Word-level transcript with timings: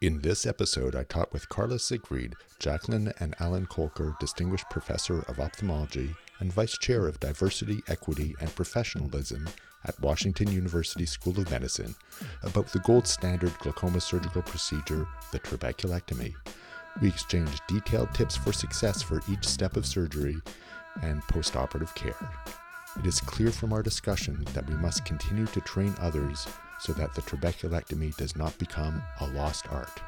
In 0.00 0.22
this 0.22 0.46
episode, 0.46 0.96
I 0.96 1.04
talked 1.04 1.34
with 1.34 1.50
Carla 1.50 1.78
Siegfried, 1.78 2.34
Jacqueline 2.58 3.12
and 3.20 3.34
Alan 3.38 3.66
Kolker 3.66 4.18
Distinguished 4.18 4.70
Professor 4.70 5.18
of 5.28 5.38
Ophthalmology 5.38 6.14
and 6.38 6.50
Vice 6.50 6.78
Chair 6.78 7.06
of 7.06 7.20
Diversity, 7.20 7.82
Equity, 7.86 8.34
and 8.40 8.54
Professionalism 8.56 9.46
at 9.84 10.00
Washington 10.00 10.50
University 10.50 11.04
School 11.04 11.38
of 11.38 11.50
Medicine, 11.50 11.94
about 12.42 12.68
the 12.68 12.78
gold 12.78 13.06
standard 13.06 13.52
glaucoma 13.58 14.00
surgical 14.00 14.40
procedure, 14.40 15.06
the 15.32 15.40
trabeculectomy. 15.40 16.34
We 17.02 17.08
exchanged 17.08 17.60
detailed 17.68 18.14
tips 18.14 18.38
for 18.38 18.54
success 18.54 19.02
for 19.02 19.20
each 19.30 19.46
step 19.46 19.76
of 19.76 19.84
surgery 19.84 20.38
and 21.02 21.22
postoperative 21.24 21.94
care. 21.94 22.16
It 22.98 23.04
is 23.04 23.20
clear 23.20 23.50
from 23.50 23.74
our 23.74 23.82
discussion 23.82 24.46
that 24.54 24.66
we 24.66 24.76
must 24.76 25.04
continue 25.04 25.44
to 25.48 25.60
train 25.60 25.94
others 26.00 26.46
so 26.80 26.92
that 26.94 27.14
the 27.14 27.22
trabeculectomy 27.22 28.16
does 28.16 28.36
not 28.36 28.56
become 28.58 29.02
a 29.20 29.26
lost 29.28 29.70
art. 29.70 30.00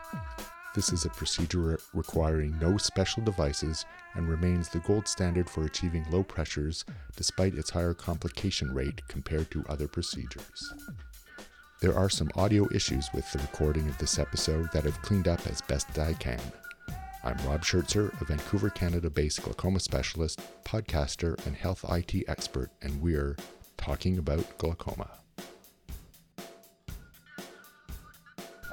This 0.74 0.90
is 0.90 1.04
a 1.04 1.10
procedure 1.10 1.78
requiring 1.92 2.58
no 2.58 2.78
special 2.78 3.22
devices 3.22 3.84
and 4.14 4.26
remains 4.26 4.70
the 4.70 4.78
gold 4.80 5.06
standard 5.06 5.50
for 5.50 5.64
achieving 5.64 6.06
low 6.10 6.22
pressures 6.22 6.86
despite 7.14 7.54
its 7.54 7.68
higher 7.68 7.92
complication 7.92 8.72
rate 8.72 9.06
compared 9.06 9.50
to 9.50 9.64
other 9.68 9.86
procedures. 9.86 10.72
There 11.82 11.94
are 11.94 12.08
some 12.08 12.30
audio 12.36 12.66
issues 12.72 13.10
with 13.12 13.30
the 13.32 13.40
recording 13.40 13.86
of 13.88 13.98
this 13.98 14.18
episode 14.18 14.72
that 14.72 14.86
I've 14.86 15.02
cleaned 15.02 15.28
up 15.28 15.46
as 15.46 15.60
best 15.60 15.98
I 15.98 16.14
can. 16.14 16.40
I'm 17.22 17.36
Rob 17.46 17.62
Schertzer, 17.62 18.18
a 18.20 18.24
Vancouver, 18.24 18.70
Canada 18.70 19.10
based 19.10 19.42
glaucoma 19.42 19.78
specialist, 19.78 20.40
podcaster, 20.64 21.44
and 21.46 21.54
health 21.54 21.84
IT 21.88 22.24
expert, 22.28 22.70
and 22.80 23.02
we're 23.02 23.36
talking 23.76 24.16
about 24.16 24.58
glaucoma. 24.58 25.21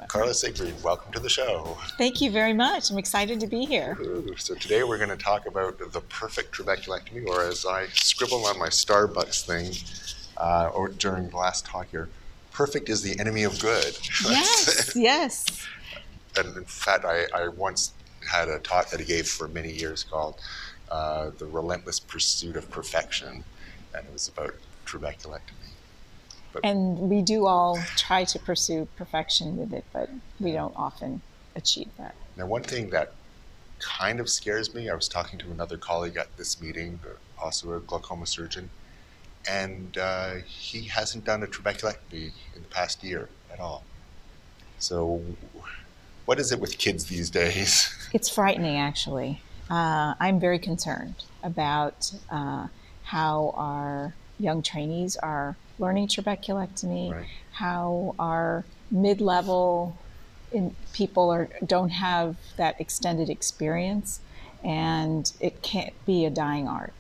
Carla 0.09 0.33
Siegfried, 0.33 0.73
welcome 0.83 1.13
to 1.13 1.19
the 1.19 1.29
show. 1.29 1.77
Thank 1.99 2.19
you 2.19 2.31
very 2.31 2.51
much. 2.51 2.89
I'm 2.89 2.97
excited 2.97 3.39
to 3.41 3.47
be 3.47 3.63
here. 3.65 3.95
So 4.37 4.55
today 4.55 4.83
we're 4.83 4.97
going 4.97 5.15
to 5.15 5.23
talk 5.23 5.45
about 5.45 5.77
the 5.77 6.01
perfect 6.01 6.51
trabeculectomy, 6.51 7.27
or 7.27 7.43
as 7.43 7.63
I 7.63 7.85
scribble 7.93 8.43
on 8.47 8.57
my 8.57 8.69
Starbucks 8.69 9.45
thing 9.45 9.71
uh, 10.37 10.71
or 10.73 10.87
during 10.89 11.29
the 11.29 11.37
last 11.37 11.63
talk 11.63 11.91
here, 11.91 12.09
perfect 12.51 12.89
is 12.89 13.03
the 13.03 13.19
enemy 13.19 13.43
of 13.43 13.59
good. 13.59 13.99
Yes, 14.27 14.93
yes. 14.95 15.45
And 16.35 16.57
in 16.57 16.65
fact, 16.65 17.05
I, 17.05 17.25
I 17.35 17.47
once 17.49 17.93
had 18.27 18.49
a 18.49 18.57
talk 18.57 18.89
that 18.89 18.99
he 18.99 19.05
gave 19.05 19.27
for 19.27 19.47
many 19.47 19.71
years 19.71 20.03
called 20.03 20.41
uh, 20.89 21.29
The 21.37 21.45
Relentless 21.45 21.99
Pursuit 21.99 22.55
of 22.55 22.67
Perfection, 22.71 23.43
and 23.93 24.07
it 24.07 24.11
was 24.11 24.27
about 24.27 24.55
trabeculectomy. 24.87 25.69
But 26.53 26.65
and 26.65 26.97
we 26.97 27.21
do 27.21 27.45
all 27.45 27.79
try 27.95 28.23
to 28.25 28.39
pursue 28.39 28.87
perfection 28.95 29.57
with 29.57 29.73
it, 29.73 29.85
but 29.93 30.09
we 30.39 30.51
don't 30.51 30.73
often 30.75 31.21
achieve 31.55 31.89
that. 31.97 32.15
Now, 32.37 32.47
one 32.47 32.63
thing 32.63 32.89
that 32.89 33.13
kind 33.79 34.19
of 34.19 34.29
scares 34.29 34.73
me, 34.73 34.89
I 34.89 34.95
was 34.95 35.07
talking 35.07 35.39
to 35.39 35.51
another 35.51 35.77
colleague 35.77 36.17
at 36.17 36.35
this 36.37 36.61
meeting, 36.61 36.99
also 37.41 37.73
a 37.73 37.79
glaucoma 37.79 38.25
surgeon, 38.25 38.69
and 39.47 39.97
uh, 39.97 40.35
he 40.45 40.83
hasn't 40.83 41.25
done 41.25 41.43
a 41.43 41.47
trabeculectomy 41.47 42.31
in 42.55 42.61
the 42.61 42.67
past 42.69 43.03
year 43.03 43.29
at 43.51 43.59
all. 43.59 43.83
So, 44.79 45.21
what 46.25 46.39
is 46.39 46.51
it 46.51 46.59
with 46.59 46.77
kids 46.77 47.05
these 47.05 47.29
days? 47.29 47.95
It's 48.13 48.29
frightening, 48.29 48.77
actually. 48.77 49.41
Uh, 49.69 50.15
I'm 50.19 50.39
very 50.39 50.57
concerned 50.57 51.25
about 51.43 52.11
uh, 52.31 52.67
how 53.03 53.53
our 53.55 54.15
young 54.39 54.61
trainees 54.61 55.15
are 55.17 55.55
learning 55.77 56.07
trabeculectomy, 56.07 57.11
right. 57.11 57.25
how 57.53 58.15
our 58.19 58.65
mid-level 58.91 59.97
in 60.51 60.75
people 60.93 61.29
are 61.29 61.49
don't 61.65 61.89
have 61.89 62.35
that 62.57 62.79
extended 62.79 63.29
experience, 63.29 64.19
and 64.63 65.31
it 65.39 65.61
can't 65.61 65.93
be 66.05 66.25
a 66.25 66.29
dying 66.29 66.67
art. 66.67 66.93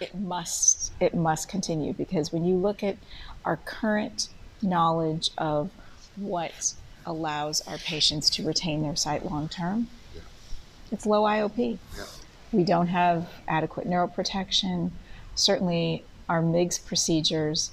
It 0.00 0.14
must 0.14 0.92
it 1.00 1.14
must 1.14 1.48
continue 1.48 1.92
because 1.92 2.32
when 2.32 2.44
you 2.44 2.56
look 2.56 2.82
at 2.82 2.96
our 3.44 3.56
current 3.56 4.28
knowledge 4.60 5.30
of 5.36 5.70
what 6.16 6.74
allows 7.04 7.60
our 7.62 7.78
patients 7.78 8.30
to 8.30 8.46
retain 8.46 8.82
their 8.82 8.96
sight 8.96 9.24
long 9.24 9.48
term, 9.48 9.88
yeah. 10.14 10.22
it's 10.90 11.06
low 11.06 11.22
IOP. 11.22 11.78
Yeah. 11.96 12.04
We 12.52 12.64
don't 12.64 12.88
have 12.88 13.28
adequate 13.48 13.88
neuroprotection. 13.88 14.90
Certainly, 15.34 16.04
our 16.32 16.40
MIGS 16.40 16.78
procedures 16.78 17.72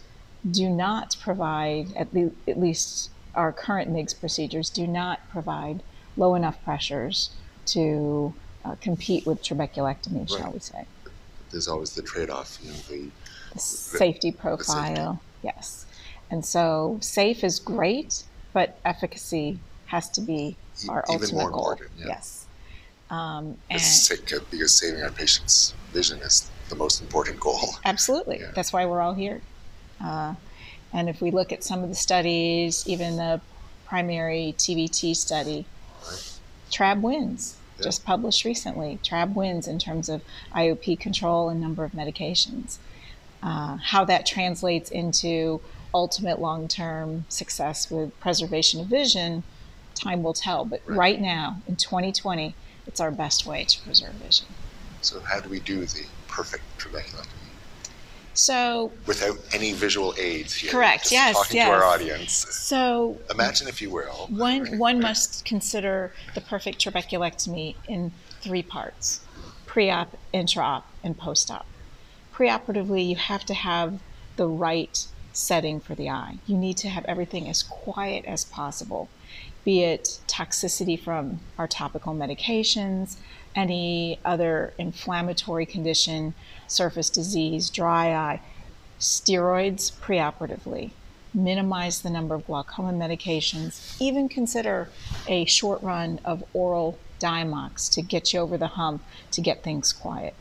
do 0.51 0.69
not 0.69 1.15
provide, 1.21 1.95
at, 1.95 2.13
le- 2.13 2.31
at 2.45 2.59
least 2.59 3.09
our 3.33 3.53
current 3.53 3.89
MIGS 3.89 4.13
procedures, 4.13 4.69
do 4.69 4.85
not 4.85 5.21
provide 5.29 5.81
low 6.17 6.35
enough 6.35 6.61
pressures 6.65 7.29
to 7.67 8.33
uh, 8.65 8.75
compete 8.81 9.25
with 9.25 9.41
trabeculectomy, 9.41 10.29
right. 10.29 10.29
shall 10.29 10.51
we 10.51 10.59
say. 10.59 10.85
There's 11.51 11.69
always 11.69 11.95
the 11.95 12.01
trade 12.01 12.29
off, 12.29 12.59
you 12.61 12.71
know, 12.71 12.77
the, 12.89 13.09
the 13.53 13.59
safety 13.59 14.33
profile. 14.33 14.93
The 14.93 14.95
safety. 14.97 15.19
Yes. 15.41 15.85
And 16.29 16.45
so 16.45 16.97
safe 16.99 17.45
is 17.45 17.59
great, 17.59 18.23
but 18.51 18.77
efficacy 18.83 19.57
has 19.85 20.09
to 20.09 20.21
be 20.21 20.57
our 20.89 21.05
Even 21.09 21.21
ultimate 21.21 21.51
goal. 21.53 21.77
Yeah. 21.97 22.07
Yes. 22.07 22.45
Um, 23.09 23.57
and 23.69 23.81
because 24.51 24.75
saving 24.75 25.01
our 25.01 25.11
patients' 25.11 25.73
vision 25.93 26.19
is 26.19 26.51
the 26.69 26.75
most 26.75 27.01
important 27.01 27.39
goal. 27.39 27.75
Absolutely. 27.85 28.39
Yeah. 28.39 28.51
That's 28.55 28.71
why 28.71 28.85
we're 28.85 29.01
all 29.01 29.13
here. 29.13 29.41
Uh, 30.03 30.35
and 30.93 31.09
if 31.09 31.21
we 31.21 31.31
look 31.31 31.51
at 31.51 31.63
some 31.63 31.83
of 31.83 31.89
the 31.89 31.95
studies, 31.95 32.87
even 32.87 33.17
the 33.17 33.41
primary 33.85 34.55
TVT 34.57 35.15
study, 35.15 35.65
right. 36.07 36.39
TRAB 36.71 37.01
wins. 37.01 37.57
Yeah. 37.77 37.85
Just 37.85 38.05
published 38.05 38.45
recently. 38.45 38.99
TRAB 39.03 39.33
wins 39.33 39.67
in 39.67 39.79
terms 39.79 40.09
of 40.09 40.21
IOP 40.53 40.99
control 40.99 41.49
and 41.49 41.59
number 41.59 41.83
of 41.83 41.91
medications. 41.91 42.77
Uh, 43.41 43.77
how 43.77 44.03
that 44.05 44.25
translates 44.25 44.91
into 44.91 45.61
ultimate 45.93 46.39
long 46.39 46.67
term 46.67 47.25
success 47.29 47.89
with 47.89 48.17
preservation 48.19 48.81
of 48.81 48.87
vision, 48.87 49.43
time 49.95 50.23
will 50.23 50.33
tell. 50.33 50.65
But 50.65 50.81
right. 50.85 50.97
right 50.97 51.21
now, 51.21 51.61
in 51.67 51.75
2020, 51.75 52.53
it's 52.85 52.99
our 52.99 53.11
best 53.11 53.45
way 53.45 53.63
to 53.65 53.81
preserve 53.81 54.13
vision. 54.15 54.47
So, 55.01 55.19
how 55.21 55.39
do 55.39 55.49
we 55.49 55.59
do 55.59 55.85
the 55.85 56.05
perfect 56.29 56.63
trabeculectomy? 56.77 57.27
So 58.33 58.91
without 59.05 59.37
any 59.53 59.73
visual 59.73 60.13
aids 60.17 60.53
here. 60.53 60.71
Correct. 60.71 61.11
Yes. 61.11 61.35
Talking 61.35 61.57
yes. 61.57 61.67
to 61.67 61.73
our 61.73 61.83
audience. 61.83 62.33
So 62.33 63.17
imagine, 63.29 63.67
if 63.67 63.81
you 63.81 63.89
will, 63.89 64.27
one 64.29 64.77
one 64.77 65.01
must 65.01 65.43
consider 65.43 66.13
the 66.35 66.41
perfect 66.41 66.79
trabeculectomy 66.79 67.75
in 67.87 68.13
three 68.41 68.63
parts: 68.63 69.21
pre-op, 69.65 70.15
intra-op, 70.31 70.87
and 71.03 71.17
post-op. 71.17 71.65
Preoperatively, 72.33 73.05
you 73.09 73.17
have 73.17 73.43
to 73.45 73.53
have 73.53 73.99
the 74.37 74.47
right 74.47 75.05
setting 75.33 75.81
for 75.81 75.95
the 75.95 76.09
eye. 76.09 76.37
You 76.47 76.55
need 76.55 76.77
to 76.77 76.87
have 76.87 77.03
everything 77.05 77.49
as 77.49 77.63
quiet 77.63 78.23
as 78.25 78.45
possible, 78.45 79.09
be 79.63 79.83
it 79.83 80.19
toxicity 80.27 80.99
from 80.99 81.39
our 81.57 81.67
topical 81.67 82.13
medications, 82.13 83.17
any 83.55 84.19
other 84.23 84.73
inflammatory 84.77 85.65
condition, 85.65 86.33
surface 86.67 87.09
disease, 87.09 87.69
dry 87.69 88.13
eye, 88.13 88.41
steroids 88.99 89.91
preoperatively, 89.91 90.91
minimize 91.33 92.01
the 92.01 92.09
number 92.09 92.35
of 92.35 92.45
glaucoma 92.45 92.93
medications, 92.93 93.99
even 93.99 94.29
consider 94.29 94.89
a 95.27 95.45
short 95.45 95.81
run 95.81 96.19
of 96.25 96.43
oral 96.53 96.97
Diamox 97.19 97.91
to 97.93 98.01
get 98.01 98.33
you 98.33 98.39
over 98.39 98.57
the 98.57 98.67
hump 98.67 99.03
to 99.31 99.41
get 99.41 99.63
things 99.63 99.91
quiet. 99.91 100.33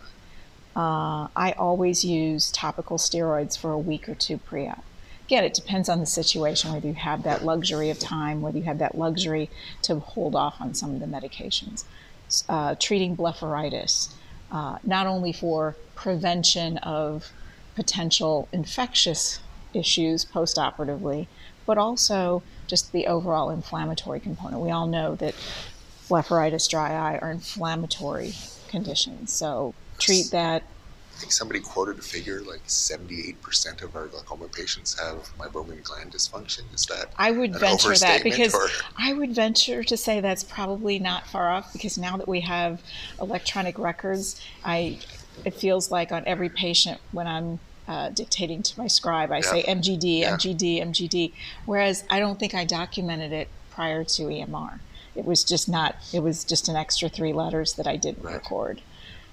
Uh, 0.77 1.27
I 1.35 1.55
always 1.59 2.05
use 2.05 2.53
topical 2.53 2.99
steroids 2.99 3.59
for 3.59 3.73
a 3.73 3.79
week 3.79 4.09
or 4.09 4.15
two 4.15 4.39
pre 4.39 4.69
op. 4.69 4.85
Again, 5.29 5.45
it 5.45 5.55
depends 5.55 5.89
on 5.89 6.01
the 6.01 6.07
situation, 6.07 6.73
whether 6.73 6.87
you 6.87 6.95
have 6.95 7.23
that 7.25 7.45
luxury 7.45 7.91
of 7.91 7.99
time, 7.99 8.41
whether 8.41 8.57
you 8.57 8.65
have 8.65 8.79
that 8.79 8.97
luxury 8.97 9.51
to 9.83 9.99
hold 10.01 10.35
off 10.35 10.59
on 10.59 10.73
some 10.75 10.95
of 10.95 11.01
the 11.01 11.07
medications 11.07 11.85
uh, 12.49 12.75
treating 12.79 13.17
blepharitis, 13.17 14.13
uh, 14.51 14.79
not 14.85 15.07
only 15.07 15.33
for 15.33 15.77
prevention 15.95 16.79
of 16.79 17.33
potential 17.75 18.49
infectious 18.53 19.41
issues 19.75 20.25
postoperatively, 20.25 21.27
but 21.67 21.79
also 21.79 22.43
just 22.67 22.93
the 22.93 23.07
overall 23.07 23.51
inflammatory 23.51 24.21
component. 24.21 24.63
We 24.63 24.71
all 24.71 24.87
know 24.87 25.15
that 25.17 25.35
blepharitis, 26.09 26.69
dry 26.69 26.93
eye 26.93 27.19
are 27.19 27.31
inflammatory 27.31 28.35
conditions, 28.69 29.33
so 29.33 29.75
treat 29.99 30.31
that 30.31 30.63
I 31.19 31.21
think 31.21 31.33
somebody 31.33 31.59
quoted 31.59 31.99
a 31.99 32.03
figure 32.03 32.41
like 32.43 32.65
78% 32.69 33.83
of 33.83 33.97
our 33.97 34.07
glaucoma 34.07 34.47
patients 34.47 34.97
have 35.01 35.29
meibomian 35.37 35.83
gland 35.83 36.13
dysfunction. 36.13 36.63
Is 36.73 36.87
that 36.87 37.13
I 37.19 37.33
would 37.33 37.59
venture 37.59 37.97
that 37.97 38.23
because 38.23 38.55
or? 38.55 38.69
I 38.97 39.15
would 39.15 39.35
venture 39.35 39.83
to 39.83 39.97
say 39.97 40.21
that's 40.21 40.45
probably 40.45 41.01
not 41.01 41.27
far 41.27 41.51
off 41.51 41.73
because 41.73 41.99
now 41.99 42.17
that 42.19 42.29
we 42.29 42.43
have 42.43 42.81
electronic 43.21 43.81
records, 43.81 44.41
I 44.65 45.01
it 45.45 45.55
feels 45.55 45.91
like 45.91 46.13
on 46.13 46.23
every 46.25 46.51
patient 46.51 47.01
when 47.11 47.27
I'm 47.27 47.59
uh, 47.89 48.11
dictating 48.11 48.63
to 48.63 48.79
my 48.79 48.87
scribe, 48.87 49.33
I 49.33 49.39
yeah. 49.39 49.43
say 49.43 49.63
MGD, 49.65 50.21
yeah. 50.21 50.37
MGD, 50.37 50.81
MGD, 50.87 51.33
whereas 51.67 52.05
I 52.11 52.21
don't 52.21 52.39
think 52.39 52.55
I 52.55 52.65
documented 52.65 53.33
it 53.33 53.49
prior 53.73 54.05
to 54.05 54.23
EMR. 54.23 54.79
It 55.17 55.25
was 55.25 55.43
just 55.43 55.69
not. 55.69 55.97
It 56.13 56.23
was 56.23 56.45
just 56.45 56.69
an 56.69 56.77
extra 56.77 57.09
three 57.09 57.33
letters 57.33 57.73
that 57.73 57.89
I 57.89 57.97
didn't 57.97 58.23
Right. 58.23 58.35
record. 58.35 58.83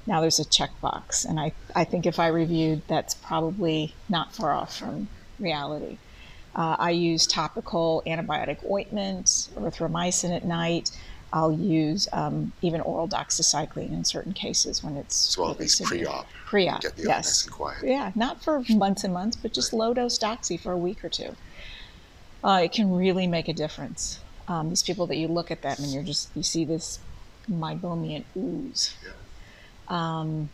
Now 0.08 0.22
there's 0.22 0.40
a 0.40 0.46
checkbox, 0.46 1.26
and 1.26 1.40
I 1.40 1.54
I 1.76 1.84
think 1.84 2.06
if 2.06 2.20
I 2.20 2.28
reviewed, 2.28 2.82
that's 2.88 3.14
probably 3.16 3.94
not 4.10 4.34
far 4.34 4.52
off 4.52 4.78
from 4.78 5.08
reality. 5.40 5.98
Uh, 6.56 6.76
I 6.80 6.92
use 6.92 7.28
topical 7.28 8.02
antibiotic 8.08 8.70
ointment, 8.70 9.50
erythromycin 9.56 10.34
at 10.36 10.46
night. 10.46 10.92
I'll 11.34 11.52
use 11.52 12.08
um, 12.14 12.54
even 12.62 12.80
oral 12.82 13.10
doxycycline 13.10 13.92
in 13.92 14.06
certain 14.06 14.32
cases 14.32 14.82
when 14.82 14.96
it's 14.96 15.36
really 15.38 15.56
these 15.56 15.76
severe. 15.76 16.06
pre-op. 16.06 16.28
Pre-op, 16.46 16.82
Get 16.82 16.96
the 16.96 17.04
yes. 17.04 17.10
nice 17.10 17.44
and 17.44 17.52
quiet. 17.52 17.84
Yeah, 17.84 18.12
not 18.16 18.42
for 18.42 18.64
months 18.70 19.04
and 19.04 19.14
months, 19.14 19.36
but 19.36 19.52
just 19.52 19.74
low 19.74 19.94
dose 19.94 20.18
doxy 20.18 20.58
for 20.58 20.72
a 20.72 20.78
week 20.78 21.04
or 21.04 21.10
two. 21.10 21.36
Uh, 22.42 22.62
it 22.64 22.72
can 22.72 22.96
really 22.96 23.28
make 23.28 23.50
a 23.50 23.54
difference. 23.54 24.20
Um, 24.48 24.70
these 24.70 24.84
people 24.84 25.08
that 25.08 25.18
you 25.18 25.28
look 25.28 25.52
at 25.52 25.62
them 25.62 25.76
and 25.80 25.92
you're 25.92 26.04
just 26.04 26.30
you 26.36 26.44
see 26.44 26.64
this 26.64 27.00
meibomian 27.50 28.24
ooze. 28.38 28.96
Um, 29.88 30.50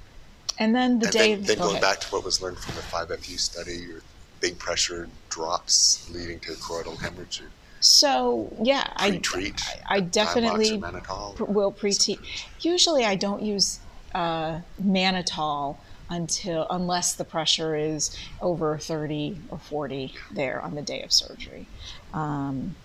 and 0.59 0.75
then 0.75 0.99
the 0.99 1.05
And 1.07 1.13
day 1.13 1.35
then, 1.35 1.43
then 1.43 1.57
go 1.57 1.63
going 1.63 1.71
ahead. 1.77 1.81
back 1.81 1.99
to 2.01 2.07
what 2.09 2.23
was 2.23 2.41
learned 2.41 2.57
from 2.59 2.75
the 2.75 2.81
5FU 2.81 3.39
study, 3.39 3.77
your 3.77 4.01
big 4.39 4.57
pressure 4.59 5.07
drops 5.29 6.09
leading 6.11 6.39
to 6.41 6.51
choroidal 6.53 6.99
hemorrhage. 6.99 7.41
So 7.79 8.51
yeah, 8.61 8.91
I 8.95 9.09
Pre-treat. 9.11 9.61
I, 9.89 9.95
I 9.95 9.99
definitely 10.01 10.77
mannitol. 10.79 11.35
pr- 11.35 11.45
will 11.45 11.71
pre-treat. 11.71 12.19
Usually, 12.59 13.05
I 13.05 13.15
don't 13.15 13.41
use 13.41 13.79
uh, 14.13 14.59
mannitol 14.83 15.77
until 16.09 16.67
unless 16.69 17.13
the 17.13 17.23
pressure 17.23 17.73
is 17.75 18.15
over 18.41 18.77
30 18.77 19.37
or 19.49 19.57
40 19.57 20.13
there 20.31 20.61
on 20.61 20.75
the 20.75 20.81
day 20.81 21.01
of 21.01 21.11
surgery. 21.11 21.65
Um, 22.13 22.75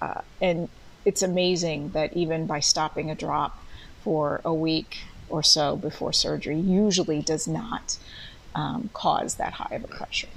uh, 0.00 0.20
and 0.40 0.68
it's 1.04 1.22
amazing 1.22 1.90
that 1.90 2.12
even 2.12 2.46
by 2.46 2.60
stopping 2.60 3.10
a 3.10 3.14
drop 3.14 3.58
for 4.02 4.40
a 4.44 4.52
week 4.54 4.98
or 5.28 5.42
so 5.42 5.76
before 5.76 6.12
surgery, 6.12 6.58
usually 6.58 7.20
does 7.20 7.46
not 7.46 7.98
um, 8.54 8.90
cause 8.92 9.36
that 9.36 9.54
high 9.54 9.74
of 9.74 9.84
a 9.84 9.88
pressure. 9.88 10.28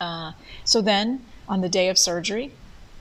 Uh, 0.00 0.32
so 0.64 0.80
then, 0.80 1.24
on 1.48 1.60
the 1.60 1.68
day 1.68 1.88
of 1.88 1.98
surgery, 1.98 2.52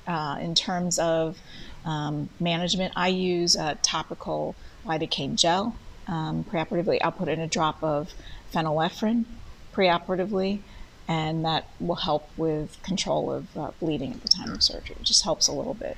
uh, 0.07 0.37
in 0.39 0.55
terms 0.55 0.97
of 0.97 1.37
um, 1.85 2.29
management, 2.39 2.93
I 2.95 3.09
use 3.09 3.55
uh, 3.55 3.75
topical 3.81 4.55
lidocaine 4.85 5.35
gel. 5.35 5.75
Um, 6.07 6.43
preoperatively, 6.45 6.99
I'll 7.01 7.11
put 7.11 7.27
in 7.27 7.39
a 7.39 7.47
drop 7.47 7.83
of 7.83 8.13
phenylephrine 8.53 9.25
preoperatively, 9.73 10.59
and 11.07 11.45
that 11.45 11.67
will 11.79 11.95
help 11.95 12.29
with 12.37 12.81
control 12.81 13.31
of 13.31 13.57
uh, 13.57 13.71
bleeding 13.79 14.13
at 14.13 14.21
the 14.21 14.27
time 14.27 14.51
of 14.51 14.63
surgery. 14.63 14.95
It 14.99 15.03
just 15.03 15.23
helps 15.23 15.47
a 15.47 15.51
little 15.51 15.73
bit. 15.73 15.97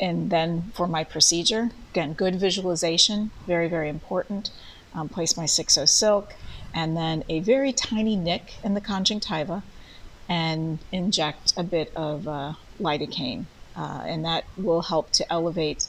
And 0.00 0.30
then 0.30 0.72
for 0.74 0.86
my 0.86 1.04
procedure, 1.04 1.70
again, 1.92 2.12
good 2.12 2.36
visualization, 2.36 3.30
very, 3.46 3.68
very 3.68 3.88
important. 3.88 4.50
Um, 4.94 5.08
place 5.08 5.36
my 5.36 5.44
6O 5.44 5.88
silk, 5.88 6.34
and 6.72 6.96
then 6.96 7.22
a 7.28 7.40
very 7.40 7.72
tiny 7.72 8.16
nick 8.16 8.54
in 8.64 8.74
the 8.74 8.80
conjunctiva, 8.80 9.62
and 10.28 10.78
inject 10.90 11.52
a 11.56 11.62
bit 11.62 11.92
of 11.94 12.26
uh, 12.26 12.54
lidocaine. 12.80 13.44
Uh, 13.76 14.02
and 14.06 14.24
that 14.24 14.44
will 14.56 14.82
help 14.82 15.10
to 15.12 15.30
elevate 15.30 15.86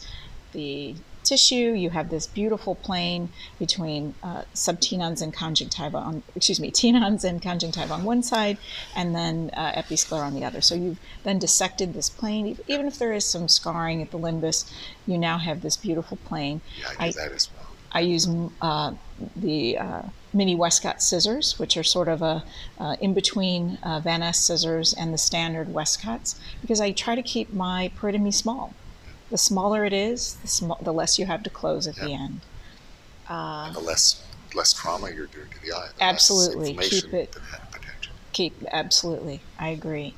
the 0.52 0.96
tissue. 1.28 1.74
You 1.74 1.90
have 1.92 2.10
this 2.10 2.28
beautiful 2.28 2.76
plane 2.76 3.30
between 3.60 4.16
uh, 4.24 4.44
subtenons 4.54 5.22
and 5.22 5.34
conjunctiva 5.34 5.98
on, 5.98 6.24
excuse 6.36 6.60
me, 6.60 6.72
tenons 6.80 7.24
and 7.24 7.42
conjunctiva 7.42 7.94
on 7.94 8.04
one 8.04 8.24
side, 8.24 8.58
and 8.96 9.16
then 9.16 9.52
uh, 9.54 9.74
episclera 9.76 10.26
on 10.26 10.34
the 10.34 10.44
other. 10.44 10.62
So 10.62 10.76
you've 10.76 11.00
then 11.24 11.40
dissected 11.40 11.94
this 11.94 12.10
plane. 12.10 12.58
Even 12.68 12.88
if 12.88 12.98
there 12.98 13.14
is 13.14 13.26
some 13.26 13.48
scarring 13.48 14.02
at 14.02 14.12
the 14.12 14.20
limbus, 14.20 14.72
you 15.06 15.18
now 15.18 15.38
have 15.38 15.62
this 15.62 15.78
beautiful 15.78 16.18
plane. 16.26 16.62
Yeah, 16.80 16.88
I 17.00 17.10
do 17.10 17.20
that 17.20 17.32
as 17.32 17.50
well. 17.54 17.68
I 17.92 18.02
use 18.02 18.28
uh, 18.62 18.94
the 19.36 19.78
uh, 19.78 20.02
mini 20.34 20.56
Westcott 20.56 21.02
scissors, 21.02 21.58
which 21.58 21.78
are 21.78 21.84
sort 21.84 22.08
of 22.08 22.22
a 22.22 22.44
uh, 22.80 22.96
in 23.00 23.14
between 23.14 23.78
uh, 23.82 24.02
Vannas 24.02 24.36
scissors 24.36 24.94
and 24.94 25.14
the 25.14 25.18
standard 25.18 25.70
Westcotts, 25.70 26.36
because 26.62 26.82
I 26.82 26.92
try 26.92 27.16
to 27.16 27.24
keep 27.24 27.54
my 27.54 27.92
peritomy 27.98 28.34
small. 28.34 28.74
The 29.30 29.38
smaller 29.38 29.84
it 29.86 29.94
is, 29.94 30.36
the, 30.36 30.48
sm- 30.48 30.72
the 30.82 30.94
less 30.94 31.20
you 31.20 31.26
have 31.26 31.44
to 31.44 31.50
close 31.50 31.88
at 31.88 31.96
the 31.96 32.10
Yeah. 32.10 32.20
end. 32.20 32.42
And 33.30 33.76
the 33.76 33.80
less 33.82 34.24
less 34.56 34.72
trauma 34.74 35.10
you're 35.12 35.28
doing 35.28 35.50
to 35.50 35.62
the 35.62 35.74
eye. 35.74 35.90
The 35.98 36.04
Absolutely. 36.04 36.74
Keep 36.76 37.14
it-. 37.14 37.36
Keep 38.32 38.64
absolutely, 38.72 39.42
I 39.60 39.70
agree. 39.70 40.16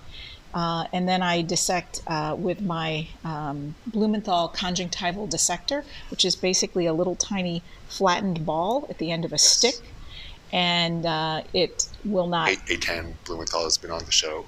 Uh, 0.53 0.85
and 0.91 1.07
then 1.07 1.21
I 1.21 1.41
dissect 1.41 2.01
uh, 2.07 2.35
with 2.37 2.61
my 2.61 3.07
um, 3.23 3.75
Blumenthal 3.85 4.47
conjunctival 4.49 5.27
dissector, 5.27 5.83
which 6.09 6.25
is 6.25 6.35
basically 6.35 6.85
a 6.85 6.93
little 6.93 7.15
tiny 7.15 7.61
flattened 7.87 8.45
ball 8.45 8.87
at 8.89 8.97
the 8.97 9.11
end 9.11 9.25
of 9.25 9.33
a 9.33 9.37
stick, 9.37 9.75
and 10.51 11.05
uh, 11.05 11.41
it 11.53 11.87
will 12.05 12.27
not 12.27 12.49
A- 12.49 12.55
Eytan 12.73 13.13
Blumenthal 13.25 13.63
has 13.63 13.77
been 13.77 13.91
on 13.91 14.03
the 14.05 14.11
show. 14.11 14.45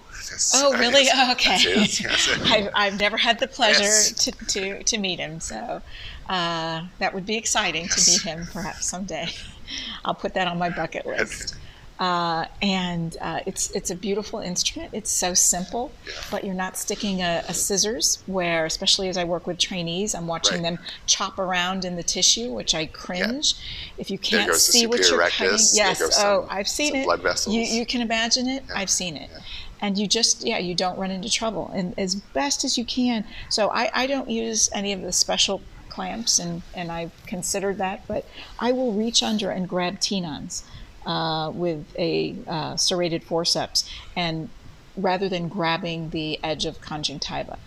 Oh, 0.53 0.77
really? 0.77 1.07
Oh, 1.13 1.31
okay. 1.33 1.57
that's 1.75 1.99
it. 1.99 2.03
Yes. 2.03 2.39
I've, 2.45 2.69
I've 2.73 2.99
never 2.99 3.17
had 3.17 3.39
the 3.39 3.47
pleasure 3.47 3.83
Yes. 3.83 4.11
to, 4.25 4.31
to, 4.31 4.83
to 4.83 4.97
meet 4.97 5.19
him, 5.19 5.39
so 5.39 5.81
uh, 6.29 6.85
that 6.99 7.13
would 7.13 7.25
be 7.25 7.35
exciting 7.37 7.83
Yes. 7.85 8.05
to 8.05 8.11
meet 8.11 8.21
him 8.21 8.47
perhaps 8.51 8.85
someday. 8.85 9.29
I'll 10.05 10.15
put 10.15 10.33
that 10.33 10.47
on 10.47 10.57
my 10.57 10.69
bucket 10.69 11.05
list. 11.05 11.55
Uh, 12.01 12.45
and 12.63 13.15
uh, 13.21 13.41
it's 13.45 13.69
it's 13.71 13.91
a 13.91 13.95
beautiful 13.95 14.39
instrument. 14.39 14.89
It's 14.91 15.11
so 15.11 15.35
simple, 15.35 15.91
Yeah. 16.07 16.13
but 16.31 16.43
you're 16.43 16.55
not 16.55 16.75
sticking 16.75 17.21
a, 17.21 17.43
a 17.47 17.53
scissors. 17.53 18.23
Where, 18.25 18.65
especially 18.65 19.07
as 19.07 19.17
I 19.17 19.23
work 19.23 19.45
with 19.45 19.59
trainees, 19.59 20.15
I'm 20.15 20.25
watching 20.25 20.63
Right. 20.63 20.77
them 20.77 20.79
chop 21.05 21.37
around 21.37 21.85
in 21.85 21.97
the 21.97 22.01
tissue, 22.03 22.51
which 22.51 22.73
I 22.73 22.87
cringe. 22.87 23.53
If 23.99 24.09
you 24.09 24.17
can't 24.17 24.55
see 24.55 24.87
what 24.87 24.97
you're 25.07 25.19
cutting, 25.29 25.49
rectus, 25.49 25.77
yes. 25.77 26.01
oh, 26.01 26.09
some- 26.09 26.47
I've 26.49 26.67
seen 26.67 26.95
it. 26.95 27.05
blood 27.05 27.21
vessels. 27.21 27.55
You 27.55 27.61
you 27.61 27.85
can 27.85 28.01
imagine 28.01 28.47
it. 28.49 28.63
Yeah. 28.67 28.79
I've 28.79 28.89
seen 28.89 29.15
it 29.15 29.29
Yeah. 29.31 29.39
and 29.81 29.95
you 29.99 30.07
just 30.07 30.43
yeah 30.43 30.57
you 30.57 30.73
don't 30.73 30.97
run 30.97 31.11
into 31.11 31.29
trouble 31.29 31.69
and 31.75 31.93
as 31.99 32.15
best 32.15 32.63
as 32.63 32.77
you 32.79 32.85
can 32.85 33.25
so 33.49 33.69
i, 33.69 33.89
I 34.01 34.07
don't 34.07 34.29
use 34.29 34.69
any 34.73 34.91
of 34.93 35.01
the 35.01 35.11
special 35.11 35.61
clamps 35.89 36.39
and, 36.39 36.61
and 36.75 36.91
i've 36.91 37.11
considered 37.25 37.77
that 37.79 38.07
but 38.07 38.23
i 38.59 38.71
will 38.71 38.91
reach 38.93 39.21
under 39.23 39.49
and 39.51 39.67
grab 39.67 39.99
tenons 39.99 40.63
uh, 41.05 41.51
with 41.53 41.85
a 41.97 42.35
uh, 42.47 42.75
serrated 42.75 43.23
forceps 43.23 43.89
and 44.15 44.49
rather 44.95 45.29
than 45.29 45.47
grabbing 45.47 46.09
the 46.09 46.39
edge 46.43 46.65
of 46.65 46.81
conjunctiva 46.81 47.57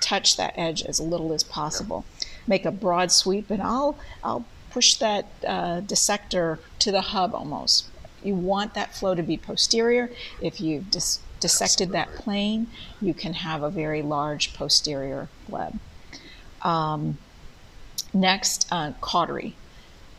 touch 0.00 0.36
that 0.36 0.52
edge 0.56 0.82
as 0.82 1.00
little 1.00 1.32
as 1.32 1.42
possible 1.42 2.04
make 2.46 2.64
a 2.64 2.70
broad 2.70 3.10
sweep 3.10 3.50
and 3.50 3.62
i'll 3.62 3.96
i'll 4.22 4.44
push 4.70 4.94
that 4.96 5.26
uh, 5.46 5.80
dissector 5.80 6.58
to 6.78 6.92
the 6.92 7.00
hub 7.00 7.34
almost 7.34 7.86
you 8.24 8.34
want 8.34 8.74
that 8.74 8.94
flow 8.94 9.14
to 9.14 9.22
be 9.22 9.36
posterior. 9.36 10.10
If 10.40 10.60
you've 10.60 10.90
dis- 10.90 11.20
dissected 11.40 11.90
that 11.92 12.14
plane, 12.14 12.68
you 13.00 13.12
can 13.12 13.34
have 13.34 13.62
a 13.62 13.70
very 13.70 14.00
large 14.02 14.54
posterior 14.54 15.28
bleb. 15.48 15.78
Um, 16.62 17.18
next, 18.14 18.66
uh, 18.72 18.92
cautery. 19.00 19.54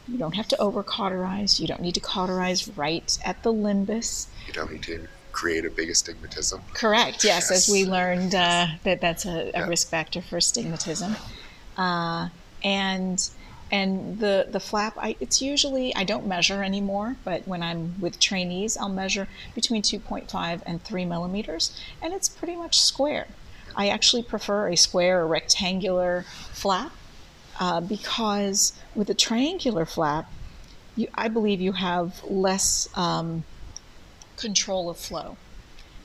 You 0.08 0.18
don't 0.18 0.36
have 0.36 0.48
to 0.50 0.58
over 0.62 0.84
cauterize. 0.84 1.60
You 1.60 1.68
don't 1.68 1.82
need 1.82 1.96
to 1.96 2.00
cauterize 2.00 2.68
right 2.78 3.18
at 3.26 3.42
the 3.44 3.52
limbus. 3.54 4.28
You 4.48 4.54
don't 4.54 4.72
need 4.72 4.84
to 4.84 5.08
create 5.32 5.66
a 5.66 5.70
big 5.70 5.90
astigmatism. 5.90 6.62
Correct. 6.74 7.24
Yes, 7.24 7.52
as 7.52 7.68
we 7.68 7.86
learned 7.86 8.34
uh, 8.36 8.68
that 8.84 9.02
that's 9.02 9.26
a, 9.26 9.50
a 9.50 9.60
Yeah. 9.60 9.68
risk 9.68 9.90
factor 9.90 10.22
for 10.22 10.38
astigmatism. 10.38 11.16
Uh, 11.78 12.30
and 12.64 13.30
and 13.72 14.20
the 14.20 14.48
the 14.50 14.60
flap, 14.60 14.94
I, 14.98 15.16
it's 15.20 15.42
usually 15.42 15.94
I 15.96 16.04
don't 16.04 16.28
measure 16.28 16.64
anymore, 16.64 17.16
but 17.24 17.48
when 17.48 17.64
I'm 17.64 18.00
with 18.00 18.20
trainees, 18.20 18.78
I'll 18.78 18.90
measure 18.90 19.28
between 19.56 19.82
2.5 19.82 20.62
and 20.66 20.84
3 20.84 21.06
millimeters, 21.06 21.76
and 22.02 22.14
it's 22.14 22.30
pretty 22.30 22.56
much 22.56 22.80
square. 22.80 23.28
I 23.76 23.90
actually 23.90 24.24
prefer 24.24 24.70
a 24.70 24.78
square 24.78 25.22
or 25.22 25.28
rectangular 25.28 26.26
flap 26.54 26.92
uh, 27.60 27.82
because 27.82 28.74
with 28.96 29.10
a 29.10 29.14
triangular 29.14 29.86
flap, 29.86 30.32
you, 30.96 31.08
I 31.16 31.28
believe 31.28 31.62
you 31.62 31.74
have 31.74 32.24
less 32.24 32.88
um, 32.96 33.44
control 34.38 34.90
of 34.90 34.98
flow. 34.98 35.38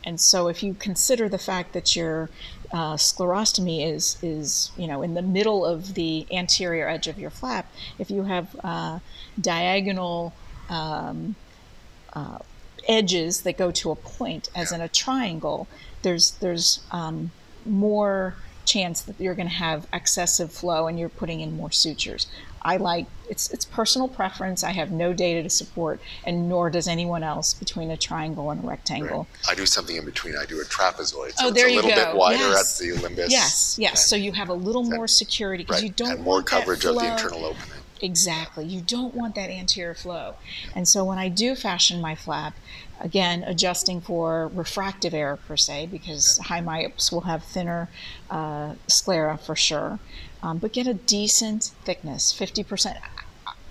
And 0.04 0.20
so, 0.20 0.48
if 0.48 0.62
you 0.62 0.74
consider 0.74 1.28
the 1.28 1.38
fact 1.38 1.74
that 1.74 1.94
your 1.94 2.30
uh, 2.72 2.94
sclerostomy 2.94 3.86
is 3.86 4.16
is 4.22 4.70
you 4.76 4.86
know 4.86 5.02
in 5.02 5.14
the 5.14 5.22
middle 5.22 5.66
of 5.66 5.94
the 5.94 6.26
anterior 6.32 6.88
edge 6.88 7.06
of 7.06 7.18
your 7.18 7.30
flap, 7.30 7.70
if 7.98 8.10
you 8.10 8.24
have 8.24 8.56
uh, 8.64 9.00
diagonal 9.38 10.32
um, 10.70 11.34
uh, 12.14 12.38
edges 12.88 13.42
that 13.42 13.58
go 13.58 13.70
to 13.70 13.90
a 13.90 13.96
point, 13.96 14.48
as 14.54 14.72
in 14.72 14.80
a 14.80 14.88
triangle, 14.88 15.68
there's 16.02 16.32
there's 16.32 16.80
um, 16.90 17.30
more 17.66 18.36
chance 18.64 19.02
that 19.02 19.20
you're 19.20 19.34
going 19.34 19.48
to 19.48 19.54
have 19.54 19.86
excessive 19.92 20.52
flow 20.52 20.86
and 20.86 20.98
you're 20.98 21.08
putting 21.08 21.40
in 21.40 21.56
more 21.56 21.70
sutures. 21.70 22.26
I 22.62 22.76
like 22.76 23.06
it's 23.28 23.50
it's 23.50 23.64
personal 23.64 24.08
preference. 24.08 24.62
I 24.62 24.72
have 24.72 24.90
no 24.90 25.12
data 25.12 25.42
to 25.42 25.50
support, 25.50 26.00
and 26.24 26.48
nor 26.48 26.68
does 26.68 26.88
anyone 26.88 27.22
else 27.22 27.54
between 27.54 27.90
a 27.90 27.96
triangle 27.96 28.50
and 28.50 28.62
a 28.62 28.66
rectangle. 28.66 29.26
Right. 29.46 29.52
I 29.52 29.54
do 29.54 29.64
something 29.64 29.96
in 29.96 30.04
between. 30.04 30.36
I 30.36 30.44
do 30.44 30.60
a 30.60 30.64
trapezoid, 30.64 31.32
so 31.36 31.46
oh, 31.46 31.50
there 31.50 31.68
it's 31.68 31.72
a 31.72 31.76
you 31.76 31.76
little 31.76 31.90
go. 31.90 32.12
bit 32.12 32.14
wider 32.14 32.38
yes. 32.38 32.80
at 32.80 32.86
the 32.86 32.92
limbus. 33.00 33.30
Yes, 33.30 33.76
yes. 33.78 34.06
so 34.06 34.16
you 34.16 34.32
have 34.32 34.50
a 34.50 34.54
little 34.54 34.82
more 34.82 35.08
security 35.08 35.64
because 35.64 35.82
right. 35.82 35.88
you 35.88 35.94
don't 35.94 36.12
and 36.12 36.22
more 36.22 36.42
coverage 36.42 36.84
of 36.84 36.96
the 36.96 37.12
internal 37.12 37.46
opening. 37.46 37.79
Exactly. 38.02 38.64
You 38.64 38.80
don't 38.80 39.14
want 39.14 39.34
that 39.34 39.50
anterior 39.50 39.94
flow. 39.94 40.34
And 40.74 40.88
so 40.88 41.04
when 41.04 41.18
I 41.18 41.28
do 41.28 41.54
fashion 41.54 42.00
my 42.00 42.14
flap, 42.14 42.54
again, 42.98 43.42
adjusting 43.44 44.00
for 44.00 44.48
refractive 44.48 45.12
error 45.12 45.36
per 45.36 45.56
se, 45.56 45.86
because 45.86 46.38
high 46.38 46.60
myopes 46.60 47.12
will 47.12 47.22
have 47.22 47.42
thinner 47.42 47.88
uh, 48.30 48.74
sclera 48.86 49.36
for 49.36 49.54
sure, 49.54 49.98
um, 50.42 50.58
but 50.58 50.72
get 50.72 50.86
a 50.86 50.94
decent 50.94 51.72
thickness, 51.84 52.32
50%. 52.32 52.96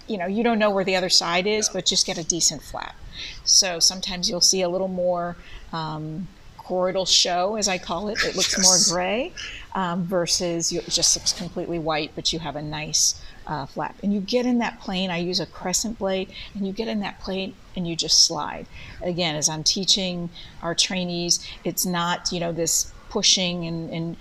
You 0.07 0.17
know, 0.17 0.27
you 0.27 0.43
don't 0.43 0.59
know 0.59 0.71
where 0.71 0.83
the 0.83 0.95
other 0.95 1.09
side 1.09 1.45
is, 1.47 1.69
but 1.69 1.85
just 1.85 2.05
get 2.05 2.17
a 2.17 2.23
decent 2.23 2.61
flap. 2.61 2.95
So 3.43 3.79
sometimes 3.79 4.29
you'll 4.29 4.41
see 4.41 4.61
a 4.61 4.69
little 4.69 4.87
more 4.87 5.37
um, 5.71 6.27
choroidal 6.69 7.07
show, 7.07 7.55
as 7.55 7.67
I 7.67 7.77
call 7.77 8.09
it. 8.09 8.23
It 8.23 8.35
looks 8.35 8.55
Yes. 8.57 8.89
more 8.89 8.95
gray 8.95 9.33
um, 9.73 10.03
versus 10.03 10.71
you, 10.71 10.79
it 10.79 10.89
just 10.91 11.15
looks 11.17 11.33
completely 11.33 11.79
white, 11.79 12.11
but 12.15 12.31
you 12.31 12.39
have 12.39 12.55
a 12.55 12.61
nice 12.61 13.19
uh, 13.47 13.65
flap. 13.65 13.95
And 14.03 14.13
you 14.13 14.19
get 14.19 14.45
in 14.45 14.59
that 14.59 14.79
plane. 14.79 15.09
I 15.09 15.17
use 15.17 15.39
a 15.39 15.45
crescent 15.45 15.97
blade, 15.97 16.31
and 16.53 16.67
you 16.67 16.73
get 16.73 16.87
in 16.87 16.99
that 16.99 17.19
plane 17.19 17.55
and 17.75 17.87
you 17.87 17.95
just 17.95 18.23
slide. 18.25 18.67
Again, 19.01 19.35
as 19.35 19.49
I'm 19.49 19.63
teaching 19.63 20.29
our 20.61 20.75
trainees, 20.75 21.45
it's 21.63 21.85
not 21.85 22.31
you 22.31 22.39
know 22.39 22.51
this 22.51 22.93
pushing 23.09 23.65
and, 23.65 23.89
and 23.91 24.17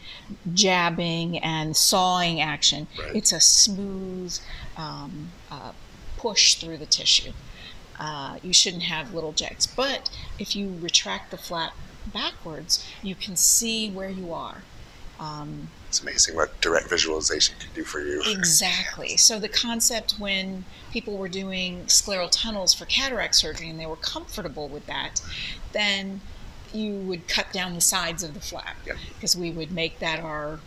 jabbing 0.55 1.39
and 1.41 1.77
sawing 1.77 2.41
action. 2.41 2.87
Right. 2.99 3.17
It's 3.17 3.33
a 3.33 3.41
smooth 3.41 4.35
um, 4.79 5.33
uh, 5.51 5.73
push 6.17 6.55
through 6.55 6.79
the 6.79 6.87
tissue. 6.87 7.33
Uh, 8.01 8.39
you 8.43 8.53
shouldn't 8.55 8.85
have 8.85 9.13
little 9.13 9.33
jets. 9.33 9.67
But 9.67 10.09
if 10.39 10.57
you 10.57 10.75
retract 10.81 11.31
the 11.31 11.37
flap 11.37 11.73
backwards, 12.09 12.85
you 13.03 13.15
can 13.15 13.37
see 13.37 13.91
where 13.91 14.11
you 14.11 14.33
are. 14.33 14.63
Um, 15.21 15.69
It's 15.89 16.01
amazing 16.01 16.37
what 16.37 16.61
direct 16.61 16.89
visualization 16.89 17.57
can 17.59 17.71
do 17.75 17.83
for 17.85 18.01
you. 18.01 18.23
Exactly. 18.27 19.17
So 19.17 19.39
the 19.41 19.49
concept 19.49 20.13
when 20.19 20.65
people 20.93 21.17
were 21.17 21.29
doing 21.29 21.85
scleral 21.87 22.29
tunnels 22.31 22.73
for 22.75 22.85
cataract 22.85 23.35
surgery 23.35 23.69
and 23.69 23.81
they 23.81 23.87
were 23.87 23.97
comfortable 23.97 24.69
with 24.69 24.87
that, 24.87 25.21
then 25.73 26.21
you 26.73 26.93
would 26.99 27.27
cut 27.29 27.53
down 27.53 27.75
the 27.75 27.81
sides 27.81 28.23
of 28.23 28.35
the 28.35 28.41
flap 28.41 28.77
Yep. 28.87 28.97
because 29.15 29.35
we 29.35 29.51
would 29.51 29.73
make 29.73 29.99
that 30.01 30.21
our, 30.21 30.61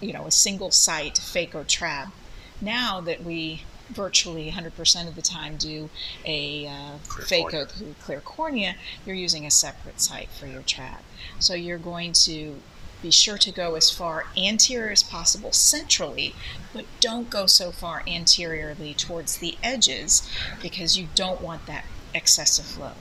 you 0.00 0.12
know, 0.12 0.26
a 0.26 0.30
single 0.30 0.70
site 0.70 1.16
phaco 1.16 1.64
trab. 1.66 2.12
Now 2.60 3.00
that 3.02 3.24
we 3.24 3.64
virtually 3.90 4.50
100% 4.50 5.08
of 5.08 5.14
the 5.14 5.22
time 5.22 5.56
do 5.56 5.90
a 6.24 6.66
uh, 6.66 6.98
Clear 7.08 7.26
phaco 7.26 7.68
cornea. 7.68 7.94
clear 8.00 8.20
cornea, 8.20 8.74
you're 9.04 9.16
using 9.16 9.46
a 9.46 9.50
separate 9.50 10.00
site 10.00 10.30
for 10.30 10.46
your 10.46 10.62
trab. 10.62 11.00
So 11.38 11.54
you're 11.54 11.78
going 11.78 12.12
to 12.12 12.56
be 13.02 13.10
sure 13.10 13.38
to 13.38 13.50
go 13.50 13.74
as 13.74 13.90
far 13.90 14.26
anterior 14.36 14.90
as 14.90 15.02
possible 15.02 15.52
centrally, 15.52 16.34
but 16.72 16.84
don't 17.00 17.30
go 17.30 17.46
so 17.46 17.70
far 17.70 18.02
anteriorly 18.06 18.94
towards 18.94 19.38
the 19.38 19.56
edges 19.62 20.28
because 20.60 20.98
you 20.98 21.08
don't 21.14 21.40
want 21.40 21.66
that 21.66 21.84
excessive 22.14 22.66
flow. 22.66 22.92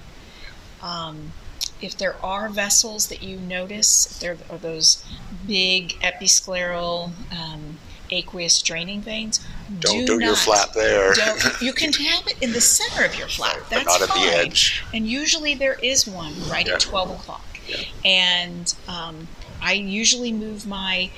Um, 0.81 1.33
if 1.81 1.97
there 1.97 2.15
are 2.23 2.49
vessels 2.49 3.07
that 3.07 3.23
you 3.23 3.37
notice, 3.37 4.11
if 4.11 4.19
there 4.19 4.37
are 4.49 4.57
those 4.57 5.03
big 5.47 5.99
episcleral 6.01 7.11
um, 7.31 7.79
aqueous 8.11 8.61
draining 8.61 9.01
veins, 9.01 9.39
Don't 9.79 10.05
do 10.05 10.19
do 10.19 10.25
your 10.25 10.35
flap 10.35 10.73
there. 10.73 11.13
You 11.61 11.73
can 11.73 11.93
have 11.93 12.27
it 12.27 12.41
in 12.41 12.53
the 12.53 12.61
center 12.61 13.05
of 13.05 13.15
your 13.15 13.27
flap. 13.27 13.57
But 13.59 13.69
That's 13.69 13.85
not 13.85 14.01
at 14.01 14.07
the 14.09 14.13
fine. 14.15 14.29
edge. 14.29 14.83
And 14.93 15.07
usually 15.07 15.53
there 15.55 15.75
is 15.81 16.07
one 16.07 16.33
right 16.49 16.67
Yeah. 16.67 16.73
at 16.75 16.79
12 16.81 17.11
o'clock. 17.11 17.45
Yeah. 17.67 17.77
And 18.05 18.73
um, 18.87 19.27
I 19.61 19.73
usually 19.73 20.31
move 20.31 20.65
my 20.65 21.11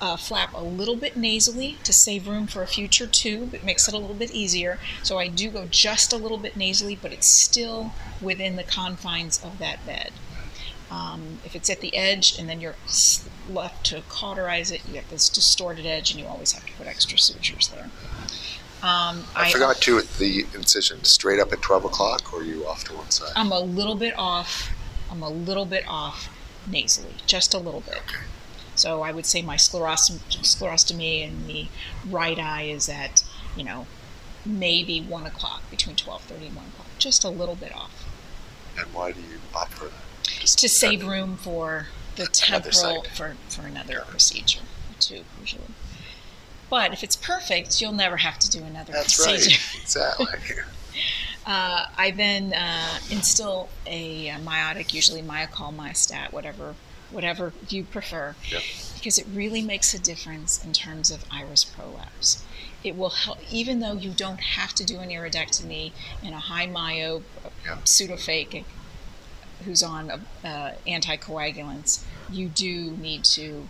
uh, 0.00 0.16
flap 0.16 0.52
a 0.52 0.62
little 0.62 0.96
bit 0.96 1.16
nasally 1.16 1.78
to 1.84 1.92
save 1.92 2.26
room 2.28 2.46
for 2.46 2.62
a 2.62 2.66
future 2.66 3.06
tube. 3.06 3.54
It 3.54 3.64
makes 3.64 3.88
it 3.88 3.94
a 3.94 3.98
little 3.98 4.16
bit 4.16 4.30
easier. 4.32 4.78
So 5.02 5.18
I 5.18 5.28
do 5.28 5.50
go 5.50 5.66
just 5.70 6.12
a 6.12 6.16
little 6.16 6.36
bit 6.38 6.56
nasally, 6.56 6.96
but 7.00 7.12
it's 7.12 7.26
still 7.26 7.92
within 8.20 8.56
the 8.56 8.62
confines 8.62 9.42
of 9.42 9.58
that 9.58 9.84
bed. 9.86 10.12
Um, 10.90 11.40
if 11.44 11.56
it's 11.56 11.68
at 11.68 11.80
the 11.80 11.96
edge 11.96 12.38
and 12.38 12.48
then 12.48 12.60
you're 12.60 12.76
left 13.50 13.86
to 13.86 14.02
cauterize 14.08 14.70
it, 14.70 14.86
you 14.86 14.92
get 14.94 15.08
this 15.10 15.28
distorted 15.28 15.84
edge 15.86 16.12
and 16.12 16.20
you 16.20 16.26
always 16.26 16.52
have 16.52 16.64
to 16.66 16.72
put 16.74 16.86
extra 16.86 17.18
sutures 17.18 17.68
there. 17.68 17.90
Um, 18.82 19.24
I 19.34 19.50
forgot 19.50 19.76
to 19.82 19.96
with 19.96 20.18
the 20.18 20.46
incision 20.54 21.02
straight 21.04 21.40
up 21.40 21.52
at 21.52 21.62
12 21.62 21.86
o'clock, 21.86 22.32
or 22.32 22.40
are 22.40 22.44
you 22.44 22.66
off 22.66 22.84
to 22.84 22.94
one 22.94 23.10
side? 23.10 23.32
I'm 23.34 23.50
a 23.50 23.58
little 23.58 23.96
bit 23.96 24.14
off. 24.16 24.70
I'm 25.10 25.22
a 25.22 25.30
little 25.30 25.64
bit 25.64 25.84
off 25.88 26.28
nasally, 26.70 27.14
just 27.26 27.54
a 27.54 27.58
little 27.58 27.80
bit. 27.80 27.96
Okay. 27.96 28.24
So 28.74 29.02
I 29.02 29.10
would 29.10 29.24
say 29.26 29.40
my 29.42 29.56
sclerostomy, 29.56 30.20
sclerostomy 30.42 31.22
in 31.22 31.46
the 31.46 31.68
right 32.08 32.38
eye 32.38 32.64
is 32.64 32.88
at, 32.88 33.24
you 33.56 33.64
know, 33.64 33.86
maybe 34.44 35.00
one 35.00 35.26
o'clock, 35.26 35.62
between 35.70 35.96
12:30 35.96 36.46
and 36.48 36.56
one 36.56 36.66
o'clock, 36.66 36.86
just 36.98 37.24
a 37.24 37.30
little 37.30 37.56
bit 37.56 37.74
off, 37.74 38.04
And 38.78 38.92
why 38.92 39.12
do 39.12 39.20
you 39.20 39.40
opt 39.54 39.72
for 39.72 39.86
that? 39.86 39.94
To 40.26 40.68
save 40.68 41.06
room 41.06 41.36
for 41.36 41.86
the 42.16 42.26
temporal 42.26 43.04
for 43.14 43.36
for 43.48 43.62
another 43.66 44.00
procedure, 44.08 44.60
too 45.00 45.24
usually. 45.40 45.62
But 46.68 46.92
if 46.92 47.04
it's 47.04 47.14
perfect, 47.16 47.80
you'll 47.80 47.92
never 47.92 48.16
have 48.16 48.38
to 48.40 48.50
do 48.50 48.64
another 48.64 48.92
That's 48.92 49.14
procedure. 49.16 49.50
right. 49.50 49.80
Exactly. 49.82 50.26
Uh, 51.46 51.86
I 51.96 52.10
then 52.10 52.52
uh, 52.54 52.98
instill 53.10 53.68
a, 53.86 54.30
uh 54.30 54.38
myotic, 54.40 54.92
usually 54.92 55.22
Miochol, 55.22 55.72
Miostat, 55.76 56.32
whatever, 56.32 56.74
whatever 57.12 57.52
you 57.68 57.84
prefer, 57.84 58.34
Yep. 58.50 58.62
because 58.96 59.16
it 59.18 59.26
really 59.32 59.62
makes 59.62 59.94
a 59.94 59.98
difference 60.00 60.64
in 60.64 60.72
terms 60.72 61.12
of 61.12 61.24
iris 61.30 61.62
prolapse. 61.62 62.42
It 62.82 62.96
will 62.96 63.10
help, 63.10 63.38
even 63.52 63.78
though 63.78 63.92
you 63.92 64.10
don't 64.10 64.40
have 64.40 64.74
to 64.74 64.84
do 64.84 64.98
an 64.98 65.10
iridectomy 65.10 65.92
in 66.20 66.32
a 66.32 66.40
high 66.40 66.66
myope, 66.66 67.22
Yep. 67.64 67.84
pseudophakic, 67.84 68.64
who's 69.64 69.82
on 69.82 70.10
uh, 70.10 70.72
anticoagulants. 70.86 72.04
You 72.30 72.48
do 72.48 72.92
need 72.92 73.24
to 73.24 73.68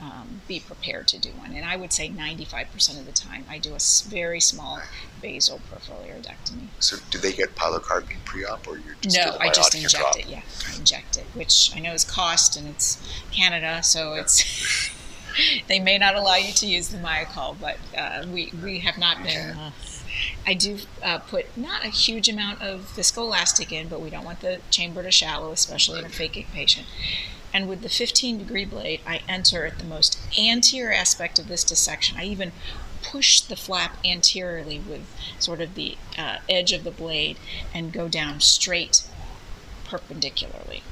um, 0.00 0.42
be 0.46 0.60
prepared 0.60 1.08
to 1.08 1.18
do 1.18 1.30
one. 1.30 1.52
And 1.52 1.64
I 1.64 1.76
would 1.76 1.92
say 1.92 2.08
95% 2.08 2.98
of 2.98 3.06
the 3.06 3.12
time, 3.12 3.44
I 3.48 3.58
do 3.58 3.74
a 3.74 3.78
very 4.08 4.40
small 4.40 4.80
basal 5.22 5.60
peripheral 5.70 6.00
iridectomy. 6.00 6.66
So, 6.80 6.96
do 7.10 7.18
they 7.18 7.32
get 7.32 7.54
pilocarpine 7.54 8.24
pre-op, 8.24 8.66
or 8.68 8.76
you 8.76 8.94
just 9.00 9.16
No, 9.16 9.36
I 9.40 9.50
just 9.50 9.74
inject 9.74 9.94
drop? 9.94 10.18
it. 10.18 10.26
Yeah, 10.26 10.42
I 10.70 10.76
inject 10.76 11.16
it, 11.16 11.24
which 11.34 11.72
I 11.74 11.80
know 11.80 11.92
is 11.92 12.04
cost, 12.04 12.56
and 12.56 12.68
it's 12.68 13.00
Canada, 13.30 13.82
so 13.82 14.14
it's 14.14 14.90
they 15.68 15.78
may 15.80 15.98
not 15.98 16.14
allow 16.14 16.36
you 16.36 16.52
to 16.52 16.66
use 16.66 16.88
the 16.88 16.98
Miochol, 16.98 17.56
but 17.60 17.78
uh, 17.96 18.26
we 18.28 18.52
we 18.62 18.80
have 18.80 18.98
not 18.98 19.22
been. 19.22 19.56
Uh, 19.56 19.70
I 20.46 20.54
do 20.54 20.78
uh, 21.02 21.18
put 21.18 21.56
not 21.56 21.84
a 21.84 21.88
huge 21.88 22.28
amount 22.28 22.62
of 22.62 22.92
viscoelastic 22.96 23.72
in, 23.72 23.88
but 23.88 24.00
we 24.00 24.10
don't 24.10 24.24
want 24.24 24.40
the 24.40 24.60
chamber 24.70 25.02
to 25.02 25.10
shallow, 25.10 25.52
especially 25.52 25.98
in 25.98 26.04
a 26.04 26.08
phakic 26.08 26.46
patient. 26.52 26.86
And 27.52 27.68
with 27.68 27.82
the 27.82 27.88
15 27.88 28.38
degree 28.38 28.64
blade, 28.64 29.00
I 29.06 29.20
enter 29.28 29.64
at 29.64 29.78
the 29.78 29.84
most 29.84 30.18
anterior 30.38 30.92
aspect 30.92 31.38
of 31.38 31.46
this 31.48 31.62
dissection. 31.62 32.18
I 32.18 32.24
even 32.24 32.52
push 33.02 33.40
the 33.40 33.54
flap 33.54 33.96
anteriorly 34.04 34.80
with 34.80 35.02
sort 35.38 35.60
of 35.60 35.74
the 35.74 35.96
uh, 36.18 36.38
edge 36.48 36.72
of 36.72 36.84
the 36.84 36.90
blade 36.90 37.36
and 37.72 37.92
go 37.92 38.08
down 38.08 38.40
straight 38.40 39.02
perpendicularly. 39.84 40.82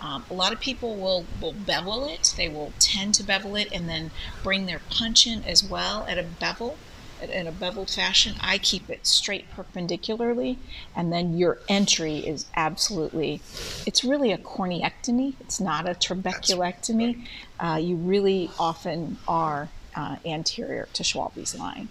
Um, 0.00 0.24
a 0.30 0.34
lot 0.34 0.52
of 0.52 0.60
people 0.60 0.94
will, 0.96 1.26
will 1.40 1.52
bevel 1.52 2.06
it. 2.06 2.34
They 2.36 2.48
will 2.48 2.72
tend 2.78 3.14
to 3.16 3.24
bevel 3.24 3.56
it 3.56 3.68
and 3.72 3.88
then 3.88 4.12
bring 4.42 4.66
their 4.66 4.80
punch 4.90 5.26
in 5.26 5.42
as 5.44 5.62
well 5.62 6.06
at 6.08 6.18
a 6.18 6.22
bevel, 6.22 6.78
in 7.22 7.46
a 7.46 7.52
beveled 7.52 7.90
fashion. 7.90 8.34
I 8.40 8.58
keep 8.58 8.88
it 8.90 9.06
straight 9.06 9.50
perpendicularly, 9.50 10.58
and 10.94 11.12
then 11.12 11.36
your 11.36 11.58
entry 11.68 12.18
is 12.18 12.46
absolutely. 12.56 13.40
It's 13.86 14.04
really 14.04 14.32
a 14.32 14.38
corneectomy. 14.38 15.34
It's 15.40 15.60
not 15.60 15.88
a 15.88 15.94
trabeculectomy. 15.94 17.26
Uh, 17.58 17.78
you 17.80 17.96
really 17.96 18.50
often 18.58 19.18
are 19.26 19.68
uh, 19.96 20.16
anterior 20.24 20.88
to 20.92 21.02
Schwalbe's 21.02 21.58
line. 21.58 21.88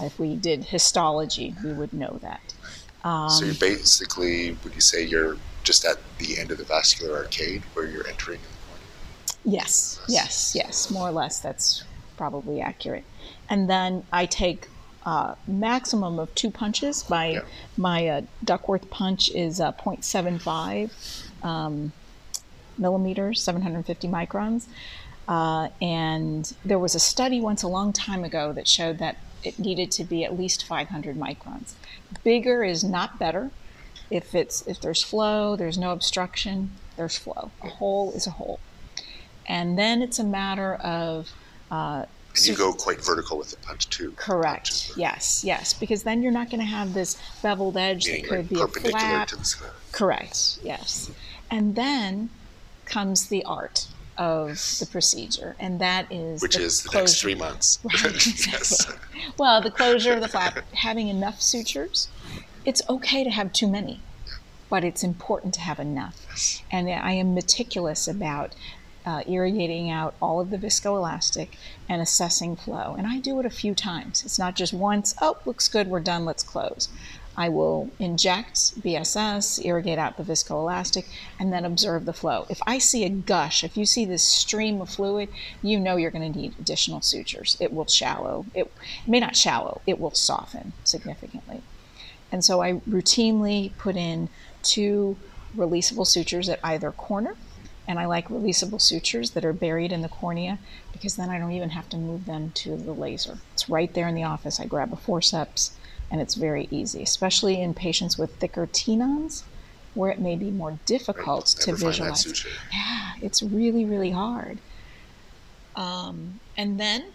If 0.00 0.18
we 0.18 0.36
did 0.36 0.64
histology, 0.64 1.54
we 1.64 1.72
would 1.72 1.92
know 1.92 2.18
that. 2.22 2.54
Um, 3.04 3.30
So, 3.30 3.44
you're 3.46 3.54
basically, 3.54 4.56
would 4.62 4.74
you 4.74 4.80
say 4.80 5.04
you're 5.04 5.36
just 5.64 5.84
at 5.84 5.98
the 6.18 6.38
end 6.38 6.50
of 6.50 6.58
the 6.58 6.64
vascular 6.64 7.16
arcade 7.16 7.62
where 7.74 7.86
you're 7.86 8.06
entering 8.06 8.40
the 8.40 8.48
cornea? 8.68 9.58
Yes, 9.60 10.00
yes, 10.08 10.52
yes, 10.54 10.90
more 10.90 11.08
or 11.08 11.12
less. 11.12 11.40
That's 11.40 11.84
probably 12.16 12.60
accurate. 12.60 13.04
And 13.50 13.68
then 13.68 14.04
I 14.12 14.26
take 14.26 14.68
uh, 15.06 15.34
maximum 15.46 16.18
of 16.18 16.34
two 16.34 16.50
punches. 16.50 17.08
My 17.08 17.26
Yeah. 17.28 17.40
my 17.76 18.08
uh, 18.08 18.20
Duckworth 18.44 18.90
punch 18.90 19.30
is 19.30 19.60
uh, 19.60 19.72
0.75 19.72 20.90
um, 21.44 21.92
millimeters, 22.76 23.40
750 23.42 24.08
microns. 24.08 24.66
Uh, 25.26 25.68
and 25.82 26.54
there 26.64 26.78
was 26.78 26.94
a 26.94 26.98
study 26.98 27.40
once 27.40 27.62
a 27.62 27.68
long 27.68 27.92
time 27.92 28.24
ago 28.24 28.52
that 28.52 28.66
showed 28.66 28.98
that 28.98 29.16
it 29.44 29.58
needed 29.58 29.90
to 29.92 30.04
be 30.04 30.24
at 30.24 30.36
least 30.38 30.64
500 30.64 31.16
microns. 31.16 31.74
Bigger 32.24 32.64
is 32.64 32.82
not 32.82 33.18
better. 33.18 33.50
If 34.10 34.34
it's 34.34 34.66
if 34.66 34.80
there's 34.80 35.02
flow, 35.02 35.54
there's 35.54 35.76
no 35.78 35.92
obstruction, 35.92 36.72
there's 36.96 37.16
flow. 37.18 37.50
A 37.62 37.68
hole 37.68 38.12
is 38.12 38.26
a 38.26 38.30
hole. 38.30 38.58
And 39.46 39.78
then 39.78 40.02
it's 40.02 40.18
a 40.18 40.24
matter 40.24 40.74
of 40.74 41.30
uh, 41.70 42.06
and 42.38 42.48
you 42.48 42.56
go 42.56 42.72
quite 42.72 43.04
vertical 43.04 43.38
with 43.38 43.50
the 43.50 43.56
punch 43.58 43.88
too. 43.90 44.12
Correct. 44.16 44.92
Yes, 44.96 45.42
yes, 45.44 45.72
because 45.72 46.02
then 46.02 46.22
you're 46.22 46.32
not 46.32 46.50
going 46.50 46.60
to 46.60 46.66
have 46.66 46.94
this 46.94 47.16
beveled 47.42 47.76
edge 47.76 48.06
Meaning 48.06 48.22
that 48.22 48.28
could 48.28 48.48
be 48.48 48.60
a 48.60 48.66
flap. 48.68 49.28
to 49.28 49.36
the 49.36 49.44
sky. 49.44 49.66
Correct. 49.92 50.58
Yes, 50.62 51.10
and 51.50 51.74
then 51.76 52.30
comes 52.84 53.28
the 53.28 53.44
art 53.44 53.86
of 54.16 54.54
the 54.80 54.86
procedure, 54.90 55.54
and 55.60 55.80
that 55.80 56.10
is 56.10 56.42
Which 56.42 56.56
is 56.56 56.82
the 56.82 56.90
next 56.98 57.20
three 57.20 57.34
months. 57.36 57.78
Right, 57.84 58.26
yes. 58.46 58.92
Well, 59.38 59.60
the 59.60 59.70
closure 59.70 60.12
of 60.14 60.20
the 60.20 60.28
flap, 60.28 60.58
having 60.74 61.08
enough 61.08 61.40
sutures. 61.40 62.08
It's 62.64 62.82
okay 62.88 63.24
to 63.24 63.30
have 63.30 63.52
too 63.52 63.68
many, 63.68 64.00
but 64.68 64.84
it's 64.84 65.02
important 65.02 65.54
to 65.54 65.60
have 65.60 65.78
enough. 65.78 66.60
And 66.70 66.88
I 66.90 67.12
am 67.12 67.34
meticulous 67.34 68.08
about 68.08 68.54
uh, 69.08 69.22
irrigating 69.26 69.88
out 69.88 70.14
all 70.20 70.38
of 70.38 70.50
the 70.50 70.58
viscoelastic 70.58 71.48
and 71.88 72.02
assessing 72.02 72.54
flow. 72.54 72.94
And 72.98 73.06
I 73.06 73.20
do 73.20 73.40
it 73.40 73.46
a 73.46 73.50
few 73.50 73.74
times. 73.74 74.22
It's 74.22 74.38
not 74.38 74.54
just 74.54 74.74
once, 74.74 75.14
oh, 75.22 75.38
looks 75.46 75.66
good, 75.66 75.88
we're 75.88 76.00
done, 76.00 76.26
let's 76.26 76.42
close. 76.42 76.90
I 77.34 77.48
will 77.48 77.88
inject 77.98 78.82
BSS, 78.82 79.64
irrigate 79.64 79.98
out 79.98 80.18
the 80.18 80.24
viscoelastic, 80.24 81.06
and 81.38 81.50
then 81.50 81.64
observe 81.64 82.04
the 82.04 82.12
flow. 82.12 82.44
If 82.50 82.60
I 82.66 82.76
see 82.76 83.04
a 83.04 83.08
gush, 83.08 83.64
if 83.64 83.78
you 83.78 83.86
see 83.86 84.04
this 84.04 84.24
stream 84.24 84.78
of 84.82 84.90
fluid, 84.90 85.30
you 85.62 85.80
know 85.80 85.96
you're 85.96 86.10
going 86.10 86.30
to 86.30 86.38
need 86.38 86.54
additional 86.58 87.00
sutures. 87.00 87.56
It 87.60 87.72
will 87.72 87.86
shallow. 87.86 88.44
It, 88.52 88.64
it 88.64 89.08
may 89.08 89.20
not 89.20 89.36
shallow, 89.36 89.80
it 89.86 89.98
will 89.98 90.10
soften 90.10 90.74
significantly. 90.84 91.62
And 92.30 92.44
so 92.44 92.60
I 92.60 92.74
routinely 92.86 93.74
put 93.78 93.96
in 93.96 94.28
two 94.62 95.16
releasable 95.56 96.06
sutures 96.06 96.50
at 96.50 96.60
either 96.62 96.92
corner 96.92 97.36
and 97.88 97.98
I 97.98 98.04
like 98.04 98.28
releasable 98.28 98.80
sutures 98.80 99.30
that 99.30 99.46
are 99.46 99.54
buried 99.54 99.92
in 99.92 100.02
the 100.02 100.08
cornea 100.10 100.58
because 100.92 101.16
then 101.16 101.30
I 101.30 101.38
don't 101.38 101.52
even 101.52 101.70
have 101.70 101.88
to 101.88 101.96
move 101.96 102.26
them 102.26 102.52
to 102.56 102.76
the 102.76 102.92
laser. 102.92 103.38
It's 103.54 103.70
right 103.70 103.92
there 103.94 104.06
in 104.06 104.14
the 104.14 104.24
office. 104.24 104.60
I 104.60 104.66
grab 104.66 104.92
a 104.92 104.96
forceps 104.96 105.72
and 106.10 106.20
it's 106.20 106.34
very 106.34 106.68
easy, 106.70 107.02
especially 107.02 107.60
in 107.60 107.72
patients 107.72 108.18
with 108.18 108.36
thicker 108.36 108.66
tenons 108.66 109.44
where 109.94 110.10
it 110.10 110.20
may 110.20 110.36
be 110.36 110.50
more 110.50 110.78
difficult 110.84 111.46
to 111.46 111.74
visualize. 111.74 112.44
Yeah, 112.72 113.12
it's 113.22 113.42
really, 113.42 113.86
really 113.86 114.10
hard. 114.10 114.58
Um, 115.74 116.40
and 116.58 116.78
then 116.78 117.06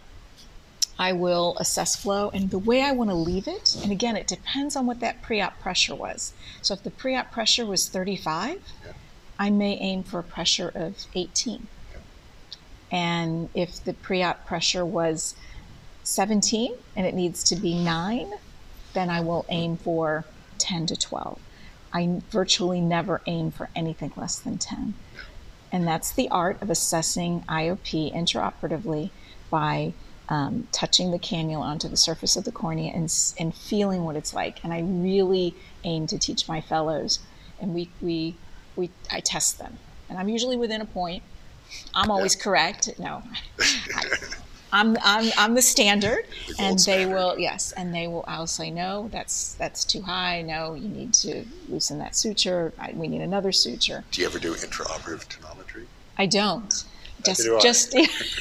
I 0.98 1.14
will 1.14 1.56
assess 1.60 1.96
flow 1.96 2.30
and 2.34 2.50
the 2.50 2.60
way 2.60 2.82
I 2.82 2.92
want 2.92 3.12
to 3.12 3.16
leave 3.16 3.48
it. 3.48 3.78
And 3.84 3.92
again, 3.92 4.16
it 4.16 4.28
depends 4.28 4.76
on 4.76 4.88
what 4.88 5.00
that 5.02 5.22
pre 5.22 5.40
op 5.40 5.60
pressure 5.60 5.96
was. 5.96 6.34
So 6.62 6.74
if 6.74 6.84
the 6.84 6.92
pre 6.92 7.16
op 7.16 7.32
pressure 7.32 7.66
was 7.66 7.88
35, 7.88 8.60
yeah. 8.86 8.94
I 9.40 9.50
may 9.50 9.74
aim 9.78 10.04
for 10.04 10.20
a 10.20 10.24
pressure 10.24 10.72
of 10.74 11.06
18. 11.16 11.68
And 12.92 13.50
if 13.54 13.84
the 13.84 13.94
pre 13.94 14.22
op 14.22 14.46
pressure 14.46 14.86
was 14.86 15.36
17 16.04 16.76
and 16.96 17.06
it 17.08 17.16
needs 17.16 17.44
to 17.46 17.56
be 17.56 17.78
9, 17.78 18.34
then 18.94 19.10
I 19.10 19.22
will 19.22 19.46
aim 19.50 19.78
for 19.78 20.26
10 20.60 20.86
to 20.88 20.96
12. 20.96 21.40
I 21.92 22.22
virtually 22.30 22.82
never 22.82 23.22
aim 23.26 23.52
for 23.52 23.70
anything 23.76 24.14
less 24.16 24.40
than 24.40 24.58
10. 24.58 24.94
And 25.72 25.88
that's 25.88 26.12
the 26.12 26.30
art 26.30 26.62
of 26.62 26.70
assessing 26.70 27.42
IOP 27.50 28.14
intraoperatively 28.14 29.10
by 29.50 29.94
um, 30.30 30.68
touching 30.72 31.12
the 31.12 31.20
cannula 31.20 31.62
onto 31.62 31.88
the 31.88 31.98
surface 31.98 32.36
of 32.36 32.46
the 32.46 32.52
cornea 32.52 32.92
and, 32.94 33.12
and 33.40 33.54
feeling 33.54 34.04
what 34.04 34.16
it's 34.16 34.34
like. 34.34 34.64
And 34.64 34.72
I 34.72 34.82
really 34.82 35.56
aim 35.84 36.08
to 36.08 36.18
teach 36.18 36.48
my 36.48 36.62
fellows. 36.62 37.20
And 37.60 37.74
we, 37.74 37.90
we 38.02 38.36
we 38.76 38.90
I 39.12 39.20
test 39.20 39.60
them, 39.60 39.78
and 40.10 40.18
I'm 40.18 40.30
usually 40.30 40.58
within 40.58 40.82
a 40.82 40.86
point. 40.86 41.24
I'm 41.94 42.12
always 42.12 42.36
yeah. 42.36 42.44
correct. 42.44 43.00
No, 43.00 43.24
I, 43.60 44.06
I'm, 44.74 44.98
I'm, 45.04 45.32
I'm 45.38 45.54
the 45.54 45.62
standard, 45.62 46.26
the 46.48 46.56
and 46.60 46.80
they 46.80 47.06
will 47.06 47.38
yes, 47.38 47.72
and 47.74 47.94
they 47.94 48.08
will. 48.08 48.26
I'll 48.28 48.48
say 48.48 48.72
no, 48.72 49.08
that's 49.12 49.54
that's 49.54 49.86
too 49.86 50.02
high. 50.02 50.42
No, 50.42 50.74
you 50.74 50.90
need 50.90 51.14
to 51.16 51.46
loosen 51.70 52.00
that 52.00 52.16
suture. 52.16 52.74
I, 52.80 52.92
we 52.94 53.08
need 53.08 53.22
another 53.22 53.52
suture. 53.52 54.04
Do 54.12 54.22
you 54.22 54.28
ever 54.28 54.40
do 54.40 54.54
intraoperative 54.54 55.28
tonometry? 55.28 55.86
I 56.18 56.26
don't. 56.26 56.84
Just 57.24 57.44
do 57.44 57.60
just 57.62 57.96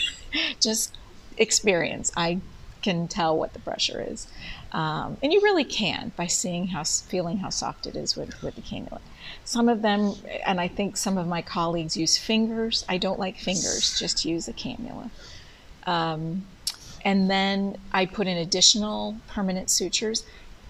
just 0.60 0.96
experience. 1.36 2.10
I 2.16 2.40
can 2.82 3.08
tell 3.08 3.36
what 3.36 3.52
the 3.52 3.58
pressure 3.60 4.04
is, 4.06 4.26
um, 4.72 5.16
and 5.22 5.32
you 5.32 5.40
really 5.40 5.64
can 5.64 6.12
by 6.16 6.26
seeing 6.26 6.68
how 6.68 6.84
feeling 6.84 7.38
how 7.38 7.50
soft 7.50 7.86
it 7.86 7.96
is 7.96 8.16
with 8.16 8.42
with 8.42 8.56
the 8.56 8.62
cannula. 8.62 9.00
Some 9.44 9.68
of 9.68 9.82
them, 9.82 10.14
and 10.46 10.60
I 10.60 10.68
think 10.68 10.96
some 10.96 11.16
of 11.16 11.26
my 11.26 11.42
colleagues 11.42 11.96
use 11.96 12.18
fingers. 12.18 12.84
I 12.88 12.98
don't 12.98 13.18
like 13.18 13.38
fingers, 13.38 13.98
just 13.98 14.24
use 14.24 14.48
a 14.48 14.52
cannula. 14.52 15.10
Um, 15.86 16.46
and 17.04 17.28
then 17.28 17.76
I 17.92 18.06
put 18.06 18.26
in 18.26 18.36
additional 18.36 19.16
permanent 19.26 19.70
sutures. 19.70 20.24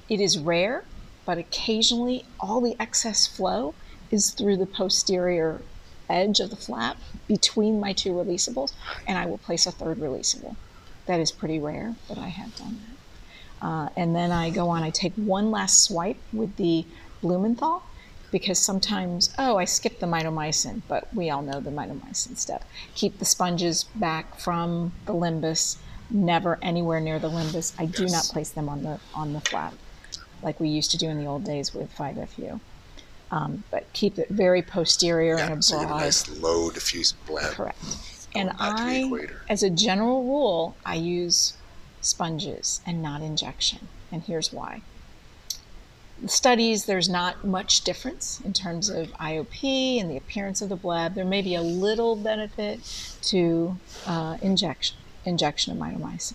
It 0.09 0.21
is 0.21 0.39
rare, 0.39 0.85
but 1.27 1.39
occasionally 1.39 2.25
all 2.41 2.61
the 2.61 2.77
excess 2.81 3.27
flow 3.27 3.75
is 4.11 4.31
through 4.31 4.57
the 4.57 4.67
posterior 4.67 5.61
edge 6.09 6.41
of 6.41 6.51
the 6.51 6.57
flap 6.57 6.97
between 7.27 7.81
my 7.81 7.93
two 7.93 8.11
releasables, 8.11 8.73
and 9.07 9.17
I 9.17 9.27
will 9.27 9.39
place 9.39 9.67
a 9.67 9.73
third 9.73 9.99
releasable. 9.99 10.57
That 11.07 11.21
is 11.21 11.33
pretty 11.33 11.59
rare, 11.59 11.95
but 12.09 12.19
I 12.19 12.29
have 12.29 12.57
done 12.57 12.79
that. 12.81 13.67
Uh, 13.67 13.89
and 13.97 14.15
then 14.15 14.31
I 14.31 14.51
go 14.51 14.69
on, 14.71 14.83
I 14.83 14.91
take 14.91 15.15
one 15.15 15.51
last 15.51 15.83
swipe 15.83 16.17
with 16.33 16.57
the 16.57 16.85
Blumenthal 17.21 17.83
because 18.33 18.59
sometimes, 18.59 19.33
oh, 19.39 19.57
I 19.57 19.67
skipped 19.67 20.01
the 20.01 20.07
mitomycin, 20.07 20.83
but 20.89 21.13
we 21.15 21.31
all 21.31 21.43
know 21.43 21.61
the 21.61 21.71
mitomycin 21.71 22.37
step. 22.37 22.65
Keep 22.95 23.19
the 23.19 23.25
sponges 23.25 23.85
back 23.95 24.39
from 24.39 24.93
the 25.07 25.13
limbus, 25.13 25.77
never 26.11 26.59
anywhere 26.63 26.99
near 26.99 27.19
the 27.19 27.31
limbus. 27.31 27.75
I 27.79 27.87
do 27.87 28.03
yes. 28.03 28.13
not 28.13 28.25
place 28.33 28.51
them 28.51 28.69
on 28.69 28.83
the 28.83 28.99
on 29.15 29.33
the 29.33 29.41
flap 29.41 29.75
like 30.43 30.59
we 30.59 30.69
used 30.69 30.91
to 30.91 30.99
do 30.99 31.09
in 31.09 31.19
the 31.19 31.27
old 31.27 31.45
days 31.45 31.73
with 31.73 31.95
5FU. 31.95 32.61
Um, 33.31 33.65
but 33.71 33.91
keep 33.93 34.19
it 34.19 34.29
very 34.29 34.61
posterior 34.61 35.39
yeah, 35.39 35.47
and 35.47 35.61
a 35.61 35.63
so 35.63 35.79
broad. 35.79 35.97
a 35.97 36.05
nice 36.05 36.29
low 36.29 36.71
diffuse 36.71 37.13
bleb. 37.27 37.53
Correct. 37.53 37.79
And 38.35 38.53
I, 38.59 39.11
as 39.49 39.63
a 39.63 39.71
general 39.71 40.25
rule, 40.25 40.77
I 40.87 40.95
use 40.95 41.55
sponges 42.01 42.81
and 42.87 43.03
not 43.03 43.21
injection. 43.23 43.89
And 44.11 44.23
here's 44.23 44.53
why 44.53 44.83
studies, 46.27 46.85
there's 46.85 47.09
not 47.09 47.45
much 47.45 47.83
difference 47.83 48.41
in 48.45 48.53
terms 48.53 48.89
of 48.89 49.09
IOP 49.13 50.01
and 50.01 50.11
the 50.11 50.17
appearance 50.17 50.63
of 50.63 50.69
the 50.69 50.77
bleb. 50.77 51.15
There 51.15 51.25
may 51.25 51.43
be 51.43 51.55
a 51.55 51.63
little 51.63 52.17
benefit 52.17 52.81
to 53.23 53.77
uh, 54.07 54.39
injection, 54.43 54.97
injection 55.25 55.73
of 55.73 55.79
mitomycin. 55.79 56.35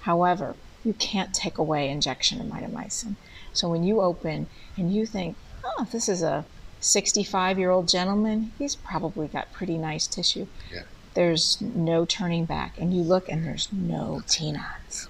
However, 0.00 0.56
you 0.84 0.94
can't 0.94 1.32
take 1.32 1.58
away 1.58 1.88
injection 1.88 2.40
of 2.40 2.46
mitomycin. 2.46 3.16
So 3.52 3.68
when 3.68 3.84
you 3.84 4.00
open 4.00 4.48
and 4.76 4.92
you 4.92 5.06
think, 5.06 5.36
oh, 5.64 5.86
this 5.92 6.08
is 6.08 6.22
a 6.22 6.44
65 6.80 7.58
year 7.58 7.70
old 7.70 7.88
gentleman, 7.88 8.52
he's 8.58 8.74
probably 8.74 9.28
got 9.28 9.52
pretty 9.52 9.78
nice 9.78 10.06
tissue. 10.06 10.46
Yeah. 10.72 10.82
There's 11.14 11.60
no 11.60 12.04
turning 12.04 12.44
back. 12.44 12.78
And 12.78 12.94
you 12.94 13.02
look 13.02 13.28
and 13.28 13.44
there's 13.44 13.68
no 13.72 14.22
tenons. 14.26 15.08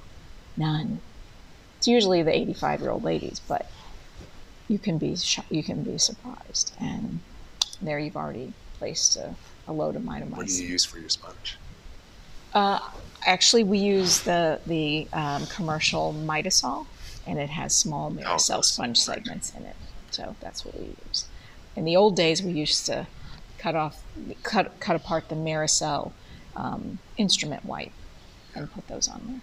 None. 0.56 1.00
It's 1.78 1.88
usually 1.88 2.22
the 2.22 2.36
85 2.36 2.80
year 2.80 2.90
old 2.90 3.04
ladies, 3.04 3.40
but 3.40 3.70
you 4.68 4.78
can 4.78 4.98
be 4.98 5.16
you 5.50 5.62
can 5.62 5.82
be 5.82 5.98
surprised. 5.98 6.72
And 6.80 7.20
there 7.80 7.98
you've 7.98 8.16
already 8.16 8.52
placed 8.78 9.16
a, 9.16 9.34
a 9.66 9.72
load 9.72 9.96
of 9.96 10.02
mitomycin. 10.02 10.36
What 10.36 10.46
do 10.46 10.62
you 10.62 10.68
use 10.68 10.84
for 10.84 10.98
your 10.98 11.08
sponge? 11.08 11.58
Uh, 12.54 12.80
actually, 13.26 13.64
we 13.64 13.78
use 13.78 14.20
the 14.20 14.60
the 14.66 15.08
um, 15.12 15.46
commercial 15.46 16.12
Mitosol, 16.12 16.86
and 17.26 17.38
it 17.38 17.50
has 17.50 17.74
small 17.74 18.10
Merocel 18.10 18.58
oh, 18.58 18.60
sponge 18.62 18.98
right. 19.08 19.16
segments 19.16 19.54
in 19.54 19.64
it. 19.64 19.76
So 20.10 20.36
that's 20.40 20.64
what 20.64 20.78
we 20.78 20.94
use. 21.08 21.26
In 21.74 21.84
the 21.84 21.96
old 21.96 22.16
days, 22.16 22.42
we 22.42 22.52
used 22.52 22.86
to 22.86 23.06
cut 23.62 23.76
off, 23.76 24.02
cut 24.42 24.78
cut 24.80 24.96
apart 24.96 25.28
the 25.28 25.36
Merocel 25.36 26.10
um, 26.56 26.98
instrument 27.16 27.64
wipe 27.64 27.92
and 28.54 28.70
put 28.72 28.86
those 28.88 29.08
on 29.08 29.22
there 29.26 29.40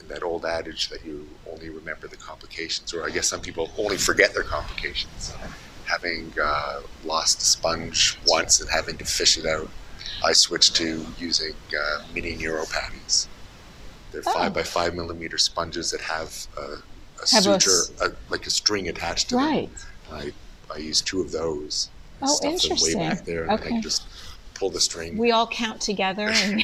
And 0.00 0.08
that 0.08 0.22
old 0.22 0.44
adage 0.44 0.88
that 0.88 1.04
you 1.04 1.28
only 1.50 1.70
remember 1.70 2.08
the 2.08 2.16
complications, 2.16 2.92
or 2.92 3.06
I 3.06 3.10
guess 3.10 3.28
some 3.28 3.40
people 3.40 3.70
only 3.78 3.96
forget 3.96 4.34
their 4.34 4.42
complications. 4.42 5.32
Having 5.84 6.32
uh, 6.42 6.80
lost 7.04 7.40
a 7.40 7.44
sponge 7.44 8.18
once 8.26 8.60
and 8.60 8.68
having 8.70 8.96
to 8.98 9.04
fish 9.04 9.38
it 9.38 9.46
out, 9.46 9.68
I 10.24 10.32
switched 10.32 10.74
to 10.76 11.06
using 11.18 11.54
uh, 11.78 12.02
mini 12.12 12.36
neuropatties. 12.36 13.28
They're 14.10 14.22
oh. 14.26 14.32
five 14.32 14.52
by 14.52 14.62
five 14.64 14.94
millimeter 14.94 15.38
sponges 15.38 15.90
that 15.92 16.00
have 16.00 16.46
a, 16.56 16.60
a 16.60 17.28
have 17.30 17.44
suture, 17.44 17.82
a, 18.02 18.12
like 18.30 18.46
a 18.46 18.50
string 18.50 18.88
attached 18.88 19.28
to 19.28 19.36
right. 19.36 19.70
them. 20.10 20.32
I, 20.70 20.74
I 20.74 20.78
use 20.78 21.00
two 21.02 21.20
of 21.20 21.30
those. 21.30 21.90
Oh, 22.24 22.34
stuff 22.34 22.52
interesting. 22.52 22.98
Way 23.00 23.08
back 23.08 23.24
there, 23.24 23.50
okay. 23.50 23.68
and 23.68 23.78
I 23.78 23.80
just 23.80 24.04
pull 24.54 24.70
the 24.70 24.80
string. 24.80 25.16
we 25.18 25.32
all 25.32 25.46
count 25.46 25.80
together 25.80 26.28
in, 26.44 26.62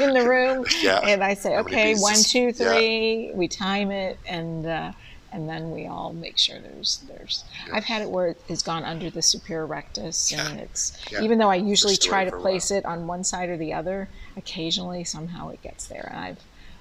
in 0.00 0.12
the 0.14 0.28
room, 0.28 0.64
Yeah. 0.82 0.98
and 1.04 1.22
I 1.22 1.34
say, 1.34 1.54
How 1.54 1.60
okay, 1.60 1.94
one, 1.94 2.16
two, 2.16 2.52
Yeah. 2.58 3.32
We 3.34 3.48
time 3.48 3.90
it, 3.90 4.18
and 4.26 4.66
uh, 4.66 4.92
and 5.30 5.46
then 5.46 5.70
we 5.72 5.86
all 5.86 6.12
make 6.14 6.38
sure 6.38 6.58
there's 6.58 7.02
there's. 7.08 7.44
Yeah. 7.66 7.76
I've 7.76 7.84
had 7.84 8.00
it 8.02 8.08
where 8.10 8.28
it 8.28 8.40
has 8.48 8.62
gone 8.62 8.82
under 8.84 9.10
the 9.10 9.22
superior 9.22 9.66
rectus, 9.66 10.32
and 10.32 10.56
Yeah. 10.58 10.64
it's 10.64 10.96
Yeah. 11.12 11.20
even 11.22 11.38
though 11.38 11.50
I 11.50 11.56
usually 11.56 11.96
try 11.96 12.24
to 12.24 12.32
place 12.36 12.70
it 12.70 12.84
on 12.86 13.06
one 13.06 13.24
side 13.24 13.48
or 13.50 13.56
the 13.56 13.72
other, 13.74 14.08
occasionally 14.36 15.04
somehow 15.04 15.50
it 15.50 15.60
gets 15.62 15.86
there, 15.86 16.08
and 16.10 16.18
I've 16.18 16.38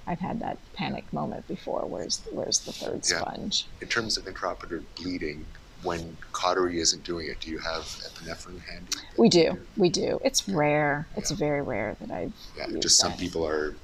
I've 0.10 0.20
had 0.20 0.40
that 0.40 0.58
panic 0.74 1.12
moment 1.12 1.46
before. 1.50 1.82
Where's 1.86 2.22
where's 2.32 2.60
the 2.60 2.72
third 2.72 3.04
sponge? 3.06 3.66
In 3.82 3.90
terms 3.90 4.16
of 4.18 4.24
intraoperative 4.24 4.84
bleeding, 4.96 5.46
when 5.84 6.18
cautery 6.32 6.80
isn't 6.80 7.04
doing 7.04 7.28
it, 7.28 7.40
do 7.40 7.50
you 7.52 7.60
have 7.60 7.84
epinephrine 7.84 8.60
handy? 8.66 8.98
We 9.18 9.30
do, 9.30 9.60
we 9.78 9.90
do. 9.90 10.20
It's 10.24 10.48
rare. 10.50 11.08
It's 11.16 11.32
Yeah. 11.32 11.38
very 11.38 11.62
rare 11.62 11.96
that 12.02 12.12
I've. 12.12 12.34
Yeah, 12.58 12.68
used 12.68 12.82
just 12.82 12.98
some 12.98 13.12
that. 13.12 13.20
people 13.20 13.46
are 13.48 13.76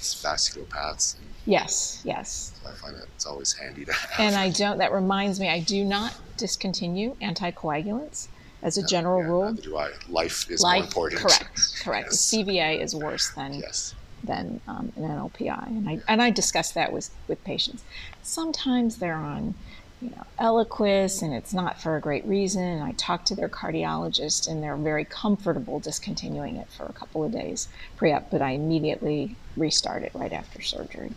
vasculopaths, 0.00 1.16
Yes, 1.48 2.00
yes. 2.04 2.52
I 2.66 2.72
find 2.72 2.96
that 2.96 3.04
it's 3.14 3.24
always 3.24 3.52
handy 3.52 3.84
to 3.84 3.92
have. 3.92 4.18
And 4.18 4.34
I 4.34 4.50
don't, 4.50 4.78
that 4.78 4.92
reminds 4.92 5.38
me, 5.38 5.48
I 5.48 5.60
do 5.60 5.84
not 5.84 6.12
discontinue 6.36 7.14
anticoagulants 7.22 8.26
as 8.62 8.76
a 8.78 8.84
general 8.84 9.20
Yeah, 9.22 9.28
rule. 9.28 9.44
Neither 9.52 9.62
do 9.62 9.76
I. 9.76 9.90
Life 10.08 10.50
is 10.50 10.62
more 10.64 10.74
important. 10.76 11.20
correct, 11.20 11.80
correct. 11.84 12.08
Yes. 12.10 12.32
CVA 12.34 12.80
is 12.82 12.96
worse 12.96 13.30
than 13.30 13.54
Yes. 13.54 13.94
than 14.24 14.60
um, 14.66 14.92
an 14.96 15.04
NLPI, 15.04 15.66
and 15.68 15.88
I 15.88 16.00
and 16.08 16.20
I 16.20 16.30
discuss 16.30 16.72
that 16.72 16.92
with 16.92 17.10
with 17.28 17.42
patients. 17.44 17.84
Sometimes 18.24 18.96
they're 18.96 19.14
on, 19.14 19.54
you 20.02 20.10
know, 20.10 20.26
Eliquis, 20.38 21.22
and 21.22 21.32
it's 21.32 21.54
not 21.54 21.80
for 21.80 21.96
a 21.96 22.00
great 22.00 22.24
reason. 22.26 22.62
And 22.62 22.82
I 22.82 22.92
talked 22.92 23.26
to 23.28 23.34
their 23.34 23.48
cardiologist, 23.48 24.48
and 24.48 24.62
they're 24.62 24.76
very 24.76 25.04
comfortable 25.04 25.80
discontinuing 25.80 26.56
it 26.56 26.68
for 26.68 26.84
a 26.84 26.92
couple 26.92 27.24
of 27.24 27.32
days 27.32 27.68
pre-op, 27.96 28.30
but 28.30 28.42
I 28.42 28.50
immediately 28.50 29.36
restart 29.56 30.02
it 30.02 30.12
right 30.14 30.32
after 30.32 30.60
surgery. 30.60 31.12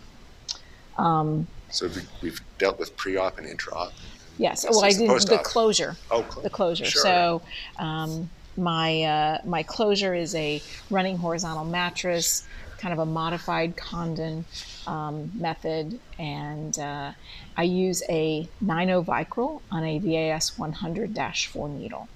So 1.70 1.88
we, 1.88 2.02
we've 2.22 2.42
dealt 2.58 2.80
with 2.80 2.96
pre-op 2.98 3.38
and 3.38 3.48
intra-op. 3.48 3.94
Yes. 4.38 4.66
Well, 4.70 4.84
I 4.84 4.94
the 4.94 5.08
did 5.08 5.28
the 5.28 5.38
closure. 5.40 5.98
Oh, 6.10 6.26
cl- 6.30 6.42
the 6.42 6.50
closure. 6.50 6.86
Sure. 6.86 7.02
So 7.02 7.42
um, 7.78 8.30
my 8.56 9.04
uh, 9.04 9.38
my 9.46 9.64
closure 9.64 10.16
is 10.16 10.34
a 10.36 10.62
running 10.90 11.18
horizontal 11.18 11.66
mattress, 11.66 12.48
kind 12.78 12.94
of 12.94 13.00
a 13.00 13.06
modified 13.06 13.76
Condon 13.76 14.46
um, 14.90 15.32
method, 15.36 16.00
and 16.18 16.78
uh, 16.80 17.12
I 17.56 17.64
use 17.64 18.02
a 18.10 18.50
9.0 18.64 19.06
Vicryl 19.06 19.62
on 19.72 19.84
a 19.84 20.00
VAS 20.00 20.52
100-4 20.58 21.70
needle. 21.80 22.10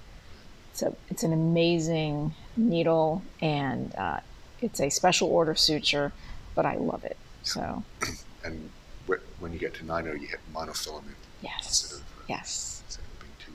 So 0.72 0.96
it's 1.08 1.22
an 1.22 1.32
amazing 1.32 2.34
needle, 2.56 3.22
and 3.40 3.94
uh, 3.94 4.20
it's 4.60 4.80
a 4.80 4.90
special 4.90 5.28
order 5.28 5.54
suture, 5.54 6.12
but 6.56 6.66
I 6.66 6.74
love 6.76 7.04
it. 7.04 7.16
So 7.44 7.84
And 8.44 8.68
when 9.38 9.52
you 9.52 9.58
get 9.58 9.74
to 9.74 9.84
9.0, 9.84 10.20
you 10.20 10.26
hit 10.26 10.40
monofilament 10.52 11.14
yes, 11.42 11.92
of, 11.92 12.02
yes. 12.28 12.82
being 13.20 13.32
two. 13.38 13.52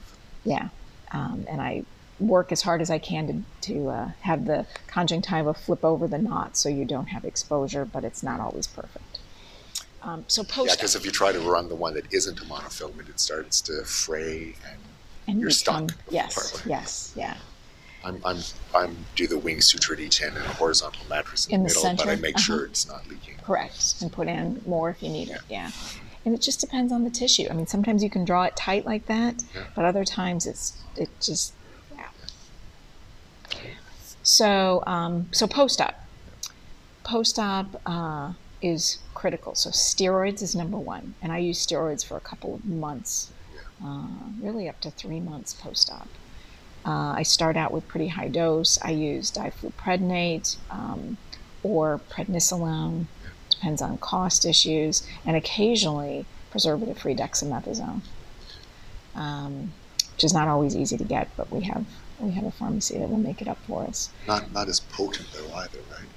Yeah, 0.50 0.70
um, 1.12 1.46
and 1.50 1.62
I 1.62 1.84
work 2.20 2.52
as 2.52 2.62
hard 2.62 2.82
as 2.82 2.90
I 2.90 3.00
can 3.00 3.46
to, 3.62 3.72
to 3.74 3.90
uh, 3.90 4.12
have 4.22 4.46
the 4.46 4.66
conjunctiva 4.88 5.54
flip 5.54 5.84
over 5.86 6.08
the 6.08 6.18
knot 6.18 6.58
so 6.58 6.70
you 6.70 6.86
don't 6.86 7.08
have 7.08 7.24
exposure, 7.26 7.86
but 7.86 8.04
it's 8.04 8.22
not 8.24 8.40
always 8.40 8.68
perfect. 8.68 9.20
Um, 10.02 10.26
so 10.28 10.42
Yeah, 10.44 10.48
post 10.54 10.78
because 10.78 10.96
if 10.96 11.06
you 11.06 11.12
try 11.12 11.32
to 11.32 11.40
run 11.40 11.70
the 11.70 11.76
one 11.76 11.94
that 11.96 12.12
isn't 12.14 12.40
a 12.40 12.44
monofilament, 12.46 13.10
it 13.10 13.20
starts 13.20 13.62
to 13.62 13.84
fray. 13.84 14.56
And 14.70 14.80
and 15.28 15.40
you're 15.40 15.50
become- 15.50 15.90
stuck. 15.90 15.98
Yes, 16.10 16.64
yes, 16.66 17.14
yeah. 17.16 17.36
I'm, 18.04 18.22
I'm, 18.24 18.38
I'm 18.74 18.96
do 19.18 19.28
the 19.28 19.38
wing 19.38 19.60
suture 19.60 19.92
at 19.94 20.00
each 20.00 20.22
end 20.22 20.38
and 20.38 20.46
a 20.46 20.50
horizontal 20.54 21.02
mattress 21.10 21.48
in, 21.48 21.56
In 21.56 21.64
the 21.64 21.68
middle, 21.68 21.84
but 21.84 21.92
I 22.02 22.06
center? 22.06 22.22
make 22.22 22.36
Uh-huh. 22.36 22.42
sure 22.44 22.66
it's 22.66 22.88
not 22.88 23.06
leaking. 23.10 23.36
Correct, 23.44 23.96
and 24.02 24.10
put 24.12 24.30
in 24.30 24.62
more 24.66 24.90
if 24.90 25.04
you 25.04 25.10
need 25.10 25.30
it. 25.30 25.42
Yeah, 25.50 25.70
and 26.26 26.34
it 26.34 26.42
just 26.42 26.62
depends 26.62 26.94
on 26.94 27.04
the 27.04 27.10
tissue. 27.10 27.48
I 27.50 27.54
mean, 27.54 27.68
sometimes 27.68 28.02
you 28.02 28.10
can 28.10 28.24
draw 28.24 28.44
it 28.44 28.56
tight 28.56 28.86
like 28.86 29.06
that, 29.08 29.44
Yeah. 29.54 29.66
but 29.76 29.84
other 29.84 30.06
times 30.06 30.46
it's 30.48 30.78
it 30.96 31.10
just 31.22 31.52
yeah. 31.52 31.59
So 34.30 34.84
um, 34.86 35.28
so 35.32 35.48
post 35.48 35.82
op, 35.82 35.96
post 37.04 37.40
op 37.40 37.82
uh, 37.88 38.34
is 38.62 39.00
critical. 39.16 39.56
So 39.56 39.72
steroids 39.72 40.44
is 40.44 40.54
number 40.56 40.78
one, 40.78 41.16
and 41.20 41.32
I 41.32 41.40
use 41.40 41.66
steroids 41.66 42.06
for 42.06 42.16
a 42.16 42.20
couple 42.20 42.54
of 42.54 42.64
months, 42.64 43.32
uh, 43.84 44.06
really 44.40 44.70
up 44.70 44.80
to 44.82 44.92
three 44.92 45.20
months 45.20 45.56
post 45.56 45.92
op. 45.92 46.10
Uh, 46.86 47.14
I 47.18 47.24
start 47.24 47.58
out 47.58 47.72
with 47.72 47.88
pretty 47.88 48.10
high 48.10 48.28
dose. 48.28 48.78
I 48.84 48.92
use 48.92 49.32
difluprednate 49.32 50.58
um, 50.70 51.18
or 51.64 52.00
prednisolone, 52.12 53.08
depends 53.50 53.82
on 53.82 53.98
cost 53.98 54.46
issues, 54.46 55.08
and 55.26 55.36
occasionally 55.36 56.28
preservative-free 56.52 57.16
dexamethasone, 57.16 58.02
um, 59.16 59.74
which 60.14 60.24
is 60.24 60.36
not 60.36 60.48
always 60.48 60.76
easy 60.76 60.98
to 60.98 61.04
get, 61.04 61.36
but 61.36 61.52
we 61.52 61.62
have 61.62 61.84
we 62.20 62.32
have 62.32 62.46
a 62.46 62.52
pharmacy 62.52 62.98
that 62.98 63.10
will 63.10 63.18
make 63.18 63.42
it 63.42 63.48
up 63.48 63.58
for 63.68 63.84
us. 63.84 64.10
Not, 64.28 64.52
not 64.52 64.68
as 64.68 64.80
potent 64.80 65.28
though 65.34 65.52
either, 65.54 65.80
right? 65.92 66.08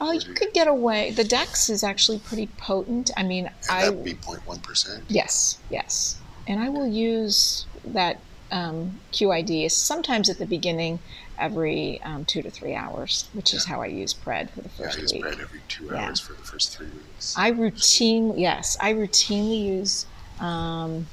Oh, 0.00 0.10
you 0.10 0.34
could 0.34 0.52
get 0.52 0.66
away. 0.66 1.12
The 1.12 1.22
Dex 1.24 1.70
is 1.70 1.84
actually 1.84 2.18
pretty 2.18 2.48
potent. 2.58 3.10
I 3.16 3.22
mean, 3.22 3.46
And 3.46 3.54
I 3.70 3.84
that 3.84 3.94
would 3.94 4.04
be 4.04 4.14
0.1%. 4.14 5.02
Yes, 5.08 5.58
yes. 5.70 6.18
And 6.48 6.60
I 6.60 6.68
will 6.68 6.88
use 6.88 7.66
that 7.84 8.18
um, 8.50 8.98
QID 9.12 9.70
sometimes 9.70 10.28
at 10.28 10.38
the 10.38 10.46
beginning 10.46 10.98
every 11.38 12.00
um, 12.02 12.24
two 12.24 12.42
to 12.42 12.50
three 12.50 12.74
hours, 12.74 13.28
which 13.32 13.54
is 13.54 13.64
how 13.64 13.80
I 13.80 13.86
use 13.86 14.12
Pred 14.12 14.50
for 14.50 14.60
the 14.62 14.68
Yeah, 14.78 14.86
I 14.86 14.88
first 14.88 14.98
use 15.02 15.12
week. 15.12 15.24
Pred 15.24 15.40
every 15.40 15.60
two 15.68 15.84
Yeah. 15.86 16.04
hours 16.06 16.18
for 16.18 16.32
the 16.32 16.42
first 16.42 16.76
three 16.76 16.88
weeks. 16.88 17.34
I 17.38 17.48
routine, 17.48 18.36
yes, 18.36 18.76
I 18.80 18.92
routinely 18.94 19.64
use 19.64 20.06
um, 20.40 21.06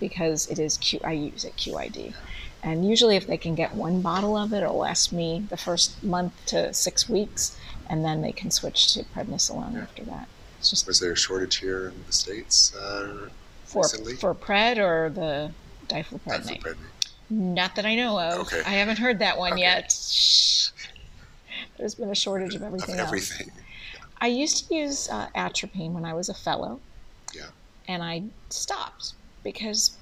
because 0.00 0.46
it 0.48 0.58
is 0.58 0.78
Q. 0.78 1.00
I 1.04 1.12
use 1.12 1.44
it 1.44 1.54
QID, 1.56 2.14
and 2.62 2.88
usually 2.88 3.16
if 3.16 3.26
they 3.26 3.36
can 3.36 3.54
get 3.54 3.74
one 3.74 4.00
bottle 4.02 4.36
of 4.36 4.52
it, 4.52 4.58
it'll 4.58 4.76
last 4.76 5.12
me 5.12 5.44
the 5.50 5.56
first 5.56 6.02
month 6.02 6.32
to 6.46 6.72
six 6.72 7.08
weeks, 7.08 7.56
and 7.88 8.04
then 8.04 8.22
they 8.22 8.32
can 8.32 8.50
switch 8.50 8.92
to 8.94 9.04
prednisolone 9.04 9.80
after 9.82 10.04
that. 10.04 10.28
It's 10.58 10.70
just 10.70 10.86
Was 10.86 11.00
there 11.00 11.12
a 11.12 11.16
shortage 11.16 11.56
here 11.56 11.88
in 11.88 12.04
the 12.06 12.12
States 12.12 12.74
uh, 12.76 13.28
for 13.64 13.82
recently? 13.82 14.14
for 14.14 14.34
Pred 14.34 14.78
or 14.78 15.10
the 15.10 15.50
difluprednate. 15.88 16.60
Difluprednate. 16.62 16.76
Not 17.30 17.74
that 17.76 17.86
I 17.86 17.94
know 17.96 18.20
of. 18.20 18.40
Okay. 18.42 18.60
I 18.66 18.70
haven't 18.74 18.98
heard 18.98 19.18
that 19.20 19.38
one 19.38 19.54
Okay. 19.54 19.62
yet. 19.62 19.90
Shh. 19.90 20.68
There's 21.78 21.94
been 21.94 22.10
a 22.10 22.14
shortage 22.14 22.54
of 22.54 22.62
Of 22.62 22.66
everything 22.68 22.96
else. 22.98 23.06
everything. 23.08 23.50
I 24.20 24.28
used 24.28 24.68
to 24.68 24.74
use 24.74 25.08
uh, 25.08 25.28
atropine 25.34 25.94
when 25.94 26.04
I 26.04 26.14
was 26.14 26.28
a 26.28 26.34
fellow. 26.34 26.78
Yeah. 27.34 27.48
And 27.88 28.02
I 28.04 28.22
stopped 28.50 29.14
because 29.42 29.96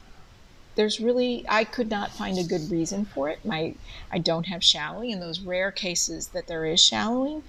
there's 0.75 1.01
really 1.01 1.45
I 1.49 1.65
could 1.65 1.91
not 1.91 2.11
find 2.11 2.39
a 2.39 2.45
good 2.45 2.71
reason 2.71 3.05
for 3.05 3.29
it. 3.29 3.45
My 3.45 3.75
I 4.11 4.19
don't 4.19 4.47
have 4.47 4.63
shallowing. 4.63 5.11
In 5.11 5.21
those 5.21 5.41
rare 5.41 5.71
cases 5.71 6.29
that 6.29 6.47
there 6.47 6.65
is 6.65 6.81
shallowing, 6.81 7.43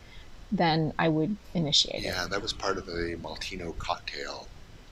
then 0.52 0.94
I 1.00 1.08
would 1.10 1.38
initiate 1.54 2.04
it. 2.04 2.08
Yeah, 2.08 2.28
that 2.28 2.42
was 2.42 2.54
part 2.54 2.78
of 2.78 2.86
the 2.86 3.18
Molteno 3.22 3.78
cocktail 3.78 4.48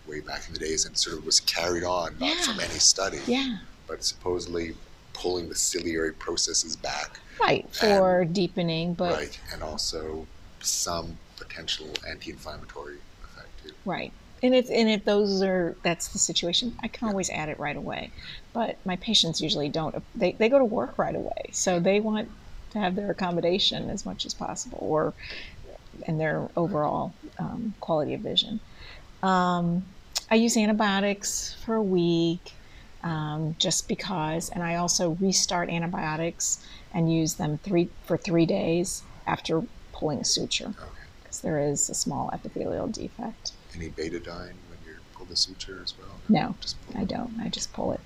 way 0.07 0.19
back 0.21 0.47
in 0.47 0.53
the 0.53 0.59
days 0.59 0.85
and 0.85 0.97
sort 0.97 1.17
of 1.17 1.25
was 1.25 1.39
carried 1.39 1.83
on, 1.83 2.17
not 2.19 2.35
Yeah. 2.37 2.41
from 2.43 2.59
any 2.59 2.79
study, 2.79 3.19
Yeah. 3.27 3.57
but 3.87 4.03
supposedly 4.03 4.75
pulling 5.13 5.49
the 5.49 5.55
ciliary 5.55 6.13
processes 6.13 6.75
back, 6.75 7.19
Right. 7.39 7.65
For 7.73 8.25
deepening, 8.25 8.93
but 8.95 9.13
right? 9.13 9.39
And 9.53 9.63
also 9.63 10.27
some 10.61 11.17
potential 11.37 11.87
anti-inflammatory 12.07 12.97
effect 13.23 13.49
too. 13.63 13.73
Right. 13.85 14.11
And 14.41 14.56
if 14.56 14.69
and 14.69 14.89
if 14.89 15.04
those 15.06 15.41
are 15.41 15.75
that's 15.84 16.08
the 16.10 16.19
situation, 16.19 16.75
I 16.82 16.88
can 16.88 17.10
always 17.10 17.30
add 17.30 17.49
it 17.49 17.60
right 17.60 17.75
away. 17.75 18.12
But 18.54 18.78
my 18.86 18.95
patients 18.95 19.41
usually 19.41 19.69
don't. 19.69 19.95
They 20.15 20.32
they 20.34 20.49
go 20.49 20.60
to 20.60 20.65
work 20.65 20.97
right 20.97 21.15
away, 21.15 21.49
so 21.52 21.80
they 21.80 21.99
want 21.99 22.30
to 22.71 22.80
have 22.80 22.95
their 22.95 23.12
accommodation 23.12 23.89
as 23.89 24.06
much 24.06 24.25
as 24.25 24.34
possible, 24.34 24.80
or 24.82 25.13
and 26.08 26.19
their 26.19 26.49
overall 26.56 27.13
um, 27.38 27.73
quality 27.82 28.13
of 28.13 28.21
vision. 28.21 28.60
Um, 29.21 29.84
I 30.32 30.36
use 30.36 30.56
antibiotics 30.56 31.56
for 31.65 31.75
a 31.75 31.84
week, 31.84 32.54
um, 33.04 33.56
just 33.60 33.88
because, 33.88 34.49
and 34.49 34.63
I 34.63 34.75
also 34.75 35.12
restart 35.19 35.69
antibiotics 35.69 36.65
and 36.93 37.13
use 37.13 37.36
them 37.36 37.58
three 37.58 37.89
for 38.06 38.15
three 38.15 38.45
days 38.45 39.04
after 39.28 39.63
pulling 39.91 40.19
a 40.19 40.25
suture 40.25 40.73
because 41.21 41.41
there 41.41 41.60
is 41.60 41.89
a 41.89 41.93
small 41.93 42.30
epithelial 42.34 42.88
defect. 42.88 43.52
Any 43.79 43.89
betadine 43.89 44.25
when 44.67 44.79
you 44.85 44.95
pull 45.13 45.25
the 45.25 45.35
suture 45.35 45.79
as 45.81 45.93
well? 45.97 46.09
No, 46.27 46.55
I 46.97 47.05
don't. 47.05 47.33
I 47.39 47.47
just 47.47 47.71
pull 47.73 47.93
it. 47.93 48.01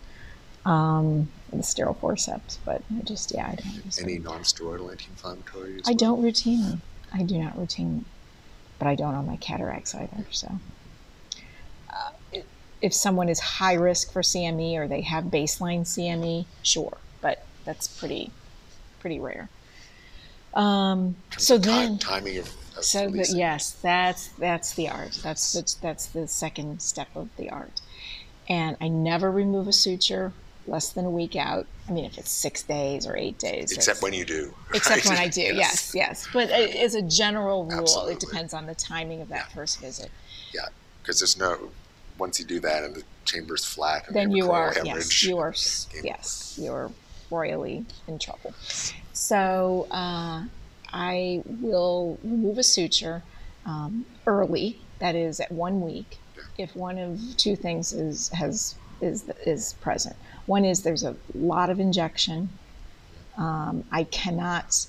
Um, 0.65 1.27
with 1.51 1.59
a 1.59 1.63
sterile 1.63 1.95
forceps, 1.95 2.57
but 2.63 2.81
I 2.97 3.01
just 3.01 3.33
yeah, 3.33 3.47
I 3.47 3.55
don't 3.55 3.83
use 3.85 3.99
Any 4.01 4.13
it. 4.13 4.23
non-steroidal 4.23 4.91
anti-inflammatories? 4.91 5.81
I 5.85 5.89
well? 5.89 5.95
don't 5.97 6.21
routinely. 6.23 6.79
I 7.13 7.23
do 7.23 7.37
not 7.37 7.57
routinely, 7.57 8.03
but 8.79 8.87
I 8.87 8.95
don't 8.95 9.13
on 9.13 9.25
my 9.27 9.35
cataracts 9.37 9.93
either. 9.93 10.25
So, 10.31 10.49
uh, 11.89 12.11
if 12.81 12.93
someone 12.93 13.27
is 13.27 13.39
high 13.41 13.73
risk 13.73 14.13
for 14.13 14.21
CME 14.21 14.75
or 14.77 14.87
they 14.87 15.01
have 15.01 15.25
baseline 15.25 15.81
CME, 15.81 16.45
sure, 16.61 16.97
but 17.19 17.45
that's 17.65 17.87
pretty 17.87 18.31
pretty 18.99 19.19
rare. 19.19 19.49
Um, 20.53 21.15
so 21.37 21.57
then, 21.57 21.97
timing 21.97 22.37
of, 22.37 22.49
of 22.77 22.83
so 22.83 23.09
the, 23.09 23.31
yes, 23.35 23.71
that's 23.71 24.29
that's 24.29 24.73
the 24.73 24.89
art. 24.89 25.19
That's 25.23 25.53
the, 25.53 25.75
that's 25.81 26.07
the 26.07 26.27
second 26.27 26.81
step 26.81 27.09
of 27.15 27.29
the 27.37 27.49
art. 27.49 27.81
And 28.49 28.75
I 28.81 28.87
never 28.87 29.31
remove 29.31 29.67
a 29.67 29.73
suture 29.73 30.33
less 30.67 30.89
than 30.89 31.05
a 31.05 31.09
week 31.09 31.35
out. 31.35 31.65
I 31.87 31.91
mean, 31.91 32.05
if 32.05 32.17
it's 32.17 32.31
six 32.31 32.63
days 32.63 33.05
or 33.05 33.17
eight 33.17 33.37
days, 33.37 33.71
Except 33.71 34.01
when 34.01 34.13
you 34.13 34.25
do. 34.25 34.53
except 34.73 35.05
right? 35.05 35.15
when 35.15 35.23
I 35.23 35.27
do. 35.27 35.41
Yes, 35.55 35.93
yes. 35.93 36.27
But 36.31 36.49
uh, 36.49 36.53
as 36.53 36.95
a 36.95 37.01
general 37.01 37.65
rule, 37.65 37.81
Absolutely. 37.81 38.13
it 38.13 38.19
depends 38.19 38.53
on 38.53 38.65
the 38.65 38.75
timing 38.75 39.21
of 39.21 39.29
that 39.29 39.51
first 39.51 39.79
visit. 39.79 40.09
Yeah, 40.53 40.67
because 41.01 41.19
there's 41.19 41.37
no. 41.37 41.71
Once 42.17 42.39
you 42.39 42.45
do 42.45 42.59
that 42.59 42.83
and 42.83 42.95
the 42.95 43.03
chamber's 43.25 43.65
flat, 43.65 44.07
and 44.07 44.15
then 44.15 44.31
you 44.31 44.51
are 44.51 44.71
hemorrhage, 44.71 45.23
yes 45.23 45.23
you 45.23 45.37
are 45.37 45.53
yes 46.03 46.59
you're 46.61 46.91
royally 47.31 47.85
in 48.07 48.19
trouble 48.19 48.53
so 49.13 49.87
uh, 49.91 50.43
i 50.93 51.41
will 51.61 52.17
remove 52.23 52.57
a 52.57 52.63
suture 52.63 53.23
um, 53.65 54.05
early 54.27 54.79
that 54.99 55.15
is 55.15 55.39
at 55.39 55.51
one 55.51 55.81
week 55.81 56.19
if 56.57 56.75
one 56.75 56.97
of 56.97 57.19
two 57.37 57.55
things 57.55 57.93
is 57.93 58.29
has 58.29 58.75
is 59.01 59.29
is 59.45 59.73
present. 59.81 60.15
One 60.45 60.63
is 60.63 60.83
there's 60.83 61.03
a 61.03 61.15
lot 61.33 61.69
of 61.69 61.79
injection. 61.79 62.49
Um, 63.37 63.83
i 63.91 64.03
cannot 64.05 64.85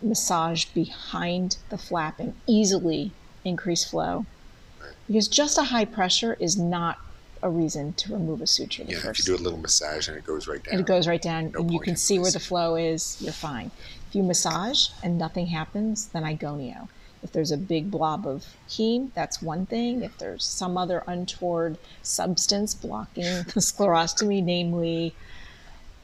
massage 0.00 0.66
behind 0.66 1.56
the 1.70 1.76
flap 1.76 2.20
and 2.20 2.32
easily 2.46 3.10
increase 3.44 3.84
flow 3.84 4.24
because 5.08 5.26
just 5.26 5.58
a 5.58 5.64
high 5.64 5.84
pressure 5.84 6.36
is 6.38 6.56
not 6.56 6.98
a 7.42 7.50
reason 7.50 7.92
to 7.94 8.12
remove 8.12 8.40
a 8.40 8.46
suture 8.46 8.84
Yeah, 8.86 8.98
if 9.08 9.18
you 9.18 9.24
do 9.24 9.34
a 9.34 9.42
little 9.42 9.58
massage 9.58 10.06
and 10.08 10.16
it 10.16 10.24
goes 10.24 10.46
right 10.46 10.62
down. 10.62 10.72
and 10.72 10.80
it 10.82 10.86
goes 10.86 11.08
right 11.08 11.20
down 11.20 11.50
No 11.52 11.60
and 11.60 11.72
you 11.72 11.80
can 11.80 11.96
see 11.96 12.20
where 12.20 12.30
the 12.30 12.40
flow 12.40 12.76
is 12.76 13.16
you're 13.20 13.32
fine 13.32 13.72
if 14.08 14.14
you 14.14 14.22
massage 14.22 14.88
and 15.02 15.18
nothing 15.18 15.46
happens 15.48 16.06
then 16.08 16.24
i 16.24 16.34
gonio 16.34 16.88
if 17.22 17.32
there's 17.32 17.50
a 17.50 17.56
big 17.56 17.90
blob 17.90 18.26
of 18.26 18.46
heme 18.68 19.12
that's 19.12 19.42
one 19.42 19.66
thing. 19.66 20.04
If 20.04 20.16
there's 20.18 20.44
some 20.44 20.78
other 20.78 21.02
untoward 21.08 21.76
substance 22.02 22.74
blocking 22.74 23.24
the 23.54 23.60
sclerostomy 23.60 24.40
namely 24.40 25.14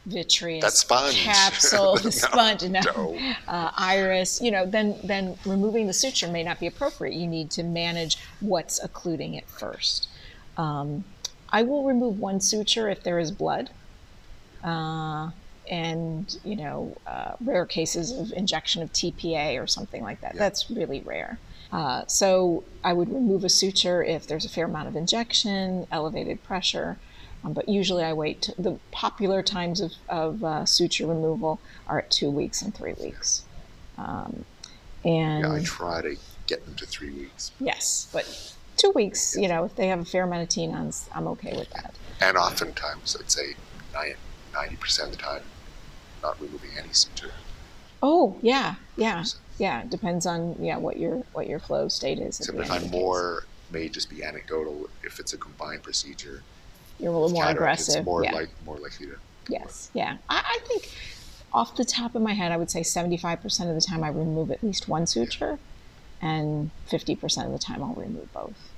vitreous 0.07 0.63
That 0.65 0.73
sponge. 0.73 1.23
capsule 1.23 1.95
the 1.99 2.05
No, 2.05 2.11
sponge 2.11 2.63
no, 2.65 2.81
no. 2.81 3.19
Uh, 3.47 3.71
iris 3.77 4.41
you 4.43 4.51
know 4.51 4.67
then 4.67 4.97
then 5.05 5.39
removing 5.47 5.87
the 5.87 5.93
suture 5.93 6.27
may 6.29 6.43
not 6.43 6.59
be 6.59 6.67
appropriate. 6.67 7.15
You 7.15 7.29
need 7.29 7.49
to 7.53 7.63
manage 7.63 8.19
what's 8.41 8.83
occluding 8.83 9.35
it 9.35 9.49
first. 9.49 10.09
Um, 10.57 11.05
i 11.51 11.63
will 11.63 11.85
remove 11.85 12.19
one 12.19 12.41
suture 12.41 12.89
if 12.89 13.05
there 13.05 13.21
is 13.21 13.31
blood. 13.31 13.71
Uh, 14.65 15.31
and 15.71 16.37
you 16.45 16.57
know 16.57 16.97
uh, 17.07 17.33
rare 17.41 17.67
cases 17.67 18.13
of 18.13 18.33
injection 18.33 18.83
of 18.83 18.93
TPA 18.93 19.63
or 19.63 19.67
something 19.67 20.03
like 20.03 20.21
that. 20.21 20.37
That's 20.37 20.71
really 20.71 21.01
rare. 21.01 21.39
Uh, 21.73 22.05
so 22.07 22.63
I 22.85 22.93
would 22.93 23.09
remove 23.13 23.43
a 23.45 23.49
suture 23.49 24.03
if 24.05 24.27
there's 24.27 24.45
a 24.45 24.49
fair 24.49 24.67
amount 24.67 24.89
of 24.89 24.95
injection, 24.97 25.87
elevated 25.91 26.43
pressure. 26.45 26.99
Um, 27.45 27.53
but 27.53 27.69
usually 27.69 28.05
I 28.05 28.13
wait. 28.13 28.51
The 28.59 28.79
popular 28.93 29.43
times 29.43 29.81
of, 29.81 29.93
of 30.09 30.45
uh, 30.45 30.65
suture 30.67 31.07
removal 31.07 31.61
are 31.89 31.99
at 31.99 32.11
two 32.11 32.31
weeks 32.31 32.63
and 32.63 32.75
three 32.75 32.95
weeks. 32.95 33.45
Um, 33.99 34.45
and 35.05 35.43
Yeah, 35.45 35.53
I 35.53 35.63
try 35.63 36.01
to 36.03 36.17
get 36.47 36.65
them 36.65 36.75
to 36.77 36.87
three 36.87 37.11
weeks, 37.11 37.53
yes, 37.59 38.09
but 38.13 38.55
two 38.77 38.91
weeks, 38.95 39.37
you 39.37 39.49
know, 39.49 39.65
if 39.65 39.75
they 39.77 39.89
have 39.89 40.01
a 40.01 40.05
fair 40.05 40.25
amount 40.25 40.43
of 40.43 40.49
tenons, 40.49 41.09
I'm 41.15 41.27
okay 41.29 41.57
with 41.57 41.71
that. 41.71 41.95
and 42.21 42.37
oftentimes 42.37 43.17
I'd 43.19 43.31
say 43.31 43.55
ninety 44.55 44.77
percent 44.77 45.11
of 45.13 45.17
the 45.17 45.23
time, 45.23 45.43
not 46.25 46.41
removing 46.41 46.71
any 46.79 46.93
suture. 46.93 47.31
Oh 48.03 48.37
yeah, 48.43 48.75
yeah, 48.97 49.25
yeah. 49.59 49.83
It 49.83 49.91
depends 49.91 50.27
on 50.27 50.57
yeah 50.59 50.79
what 50.79 50.99
your 50.99 51.23
what 51.33 51.47
your 51.47 51.61
flow 51.61 51.89
state 51.89 52.19
is. 52.19 52.41
Except 52.41 52.71
I'm 52.71 52.91
more, 52.91 53.45
may 53.71 53.89
just 53.89 54.11
be 54.11 54.25
anecdotal. 54.25 54.89
If 55.03 55.21
it's 55.21 55.33
a 55.33 55.39
combined 55.39 55.83
procedure, 55.83 56.43
you're 56.99 57.11
a 57.11 57.13
little 57.13 57.29
more 57.29 57.45
cataract, 57.45 57.81
aggressive. 57.81 57.97
it's 57.99 58.07
more 58.07 58.25
yeah. 58.25 58.33
like 58.33 58.49
more 58.65 58.79
likely 58.79 59.07
to. 59.07 59.17
yes, 59.49 59.91
yeah. 59.95 60.17
I, 60.29 60.43
I 60.45 60.59
think 60.67 60.91
off 61.53 61.77
the 61.77 61.85
top 61.85 62.15
of 62.15 62.23
my 62.23 62.33
head, 62.33 62.51
I 62.51 62.57
would 62.57 62.71
say 62.71 62.81
75% 62.81 63.69
of 63.69 63.75
the 63.75 63.81
time 63.81 64.03
I 64.03 64.09
remove 64.09 64.51
at 64.51 64.65
least 64.65 64.89
one 64.89 65.07
suture, 65.07 65.59
and 66.21 66.71
50% 66.91 67.47
of 67.47 67.53
the 67.53 67.59
time 67.59 67.83
I'll 67.83 67.95
remove 67.95 68.33
both, 68.33 68.71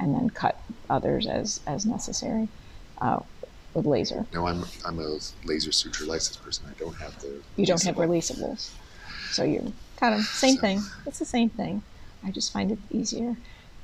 and 0.00 0.14
then 0.14 0.30
cut 0.30 0.60
others 0.90 1.26
as 1.26 1.60
as 1.66 1.86
necessary 1.86 2.48
uh, 3.00 3.20
with 3.76 3.86
laser. 3.86 4.26
No, 4.32 4.46
I'm 4.46 4.64
I'm 4.84 4.98
a 4.98 5.18
laser 5.44 5.70
suture 5.70 6.06
lysis 6.06 6.36
person. 6.36 6.64
I 6.68 6.78
don't 6.78 6.96
have 6.96 7.20
the. 7.20 7.40
You 7.56 7.66
don't 7.66 7.82
have 7.82 7.96
releasables, 7.96 8.70
so 9.30 9.44
you 9.44 9.72
kind 9.98 10.14
of 10.14 10.22
same 10.22 10.56
So- 10.56 10.60
thing. 10.62 10.80
It's 11.06 11.18
the 11.18 11.24
same 11.26 11.50
thing. 11.50 11.82
I 12.24 12.30
just 12.30 12.52
find 12.52 12.72
it 12.72 12.78
easier. 12.90 13.36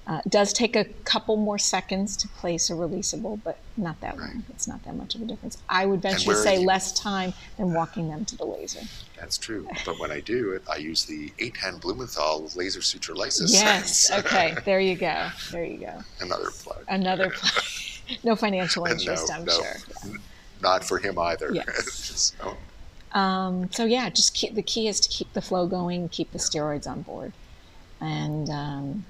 Uh, 0.05 0.21
it 0.27 0.31
does 0.33 0.53
take 0.53 0.75
a 0.75 0.85
couple 1.05 1.37
more 1.37 1.59
seconds 1.61 2.17
to 2.17 2.27
place 2.27 2.69
a 2.71 2.73
releasable, 2.73 3.39
but 3.45 3.59
not 3.77 4.01
that 4.01 4.19
long. 4.19 4.43
It's 4.51 4.67
not 4.67 4.83
that 4.85 4.97
much 4.97 5.15
of 5.15 5.23
a 5.23 5.25
difference. 5.27 5.59
I 5.69 5.87
would 5.87 6.03
venture 6.03 6.31
to 6.33 6.35
say 6.35 6.59
less 6.59 6.93
time 6.99 7.35
than 7.57 7.73
walking 7.73 8.09
them 8.09 8.25
to 8.25 8.37
the 8.37 8.45
laser. 8.45 8.81
That's 9.17 9.39
true. 9.39 9.69
But 9.87 10.01
when 10.01 10.11
I 10.11 10.19
do 10.19 10.51
it, 10.55 10.65
I 10.69 10.79
use 10.79 11.05
the 11.05 11.31
Eytan 11.39 11.81
Blumenthal 11.81 12.51
laser 12.57 12.83
suture 12.83 13.15
lysis. 13.15 13.53
Yes. 13.53 14.11
Okay. 14.11 14.57
There 14.65 14.81
you 14.81 14.97
go. 14.97 15.29
There 15.53 15.65
you 15.65 15.79
go. 15.79 16.03
Another 16.21 16.51
plug. 16.51 16.83
Another 16.89 17.31
play. 17.31 17.63
no 18.25 18.37
financial 18.37 18.85
no, 18.85 18.91
interest, 18.93 19.31
I'm 19.33 19.45
no, 19.45 19.53
sure. 19.53 19.77
n- 20.05 20.19
not 20.63 20.85
for 20.85 20.99
him 20.99 21.19
either. 21.19 21.51
Yes. 21.53 22.33
Oh, 22.43 22.57
Um, 23.19 23.71
so 23.73 23.85
yeah, 23.85 24.09
just 24.11 24.33
keep 24.35 24.55
the 24.55 24.63
key 24.63 24.89
is 24.89 24.99
to 25.01 25.09
keep 25.09 25.33
the 25.35 25.43
flow 25.43 25.67
going, 25.67 26.09
keep 26.09 26.33
the 26.33 26.39
steroids 26.39 26.87
on 26.87 27.03
board, 27.03 27.33
and 28.01 28.49
um, 28.49 29.05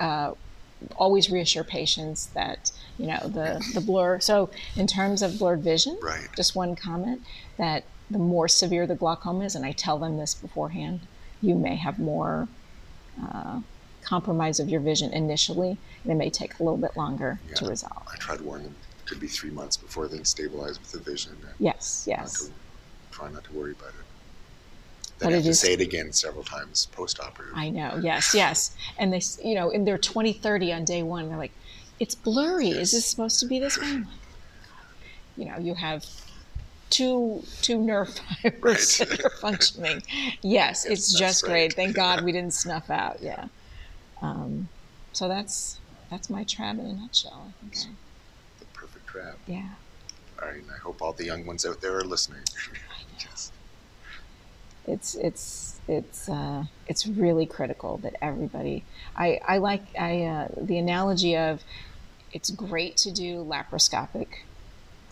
uh, 0.00 0.32
always 0.96 1.30
reassure 1.30 1.64
patients 1.64 2.26
that 2.34 2.70
you 2.98 3.06
know 3.06 3.20
the 3.24 3.64
the 3.74 3.80
blur. 3.80 4.20
So 4.20 4.50
in 4.76 4.86
terms 4.86 5.22
of 5.22 5.38
blurred 5.38 5.60
vision, 5.62 5.98
Right. 6.02 6.28
just 6.36 6.54
one 6.54 6.76
comment 6.76 7.22
that 7.56 7.84
the 8.10 8.18
more 8.18 8.48
severe 8.48 8.86
the 8.86 8.94
glaucoma 8.94 9.44
is, 9.44 9.54
and 9.54 9.64
I 9.64 9.72
tell 9.72 9.98
them 9.98 10.16
this 10.18 10.34
beforehand, 10.34 11.00
you 11.42 11.54
may 11.54 11.76
have 11.76 11.98
more. 11.98 12.48
Uh, 13.22 13.60
compromise 14.04 14.60
of 14.60 14.68
your 14.68 14.80
vision 14.80 15.12
initially 15.12 15.76
and 16.02 16.12
it 16.12 16.16
may 16.16 16.30
take 16.30 16.58
a 16.60 16.62
little 16.62 16.76
bit 16.78 16.96
longer 16.96 17.38
to 17.56 17.66
resolve 17.66 18.02
I 18.12 18.16
tried 18.16 18.38
to 18.38 18.44
warn 18.44 18.62
them. 18.62 18.74
It 19.04 19.08
could 19.08 19.20
be 19.20 19.26
three 19.26 19.50
months 19.50 19.76
before 19.76 20.06
things 20.08 20.28
stabilize 20.28 20.78
with 20.78 20.92
the 20.92 20.98
vision. 20.98 21.32
and 21.40 21.50
yes 21.58 22.04
Not 22.06 22.18
yes 22.18 22.46
to, 22.46 22.52
try 23.10 23.30
not 23.30 23.44
to 23.44 23.52
worry 23.52 23.72
about 23.72 23.88
it. 23.90 23.94
But 25.18 25.24
Then 25.26 25.32
I 25.32 25.36
have 25.36 25.44
to 25.44 25.54
say 25.54 25.72
it 25.74 25.80
again 25.80 26.12
several 26.12 26.42
times 26.42 26.86
post-operative. 26.92 27.54
I 27.56 27.70
know. 27.70 28.00
Yes, 28.02 28.34
yes. 28.34 28.76
And 28.98 29.12
they, 29.12 29.20
you 29.44 29.54
know, 29.54 29.70
in 29.70 29.84
their 29.84 29.96
2030 29.96 30.72
on 30.72 30.84
day 30.84 31.04
one, 31.04 31.28
they're 31.28 31.38
like, 31.38 31.52
it's 32.00 32.16
blurry. 32.16 32.70
Is 32.70 32.90
this 32.90 33.06
supposed 33.06 33.38
to 33.40 33.46
be 33.46 33.60
this 33.60 33.78
way? 33.80 34.02
You 35.36 35.44
know, 35.46 35.58
you 35.58 35.74
have 35.74 36.04
two 36.90 37.42
two 37.62 37.78
nerve 37.78 38.08
fibers 38.42 38.98
Right. 39.00 39.08
that 39.08 39.24
are 39.24 39.30
functioning. 39.30 40.02
Yes, 40.42 40.84
it's 40.84 41.08
that's 41.12 41.18
just 41.18 41.42
right. 41.44 41.48
great. 41.50 41.72
Thank 41.74 41.94
God 41.94 42.24
we 42.24 42.32
didn't 42.32 42.54
snuff 42.54 42.90
out. 42.90 43.22
Yeah. 43.22 43.46
Um, 44.24 44.68
so 45.12 45.28
that's 45.28 45.78
that's 46.10 46.30
my 46.30 46.44
trab 46.44 46.78
in 46.78 46.86
a 46.86 46.92
nutshell. 46.94 47.48
I 47.48 47.52
think. 47.60 47.76
I, 47.76 47.94
the 48.60 48.64
perfect 48.66 49.06
trab. 49.06 49.34
yeah. 49.46 49.70
All 50.40 50.48
right, 50.48 50.56
and 50.56 50.70
I 50.70 50.78
hope 50.78 51.00
all 51.00 51.12
the 51.12 51.24
young 51.24 51.46
ones 51.46 51.64
out 51.64 51.80
there 51.80 51.96
are 51.98 52.04
listening. 52.04 52.42
Yes. 53.20 53.52
it's 54.86 55.14
it's 55.14 55.80
it's 55.88 56.28
uh, 56.28 56.64
it's 56.88 57.06
really 57.06 57.46
critical 57.46 57.98
that 57.98 58.14
everybody. 58.20 58.84
I 59.16 59.40
I 59.46 59.58
like 59.58 59.82
I 59.98 60.22
uh, 60.24 60.48
the 60.60 60.78
analogy 60.78 61.36
of 61.36 61.62
it's 62.32 62.50
great 62.50 62.96
to 62.98 63.12
do 63.12 63.44
laparoscopic 63.44 64.26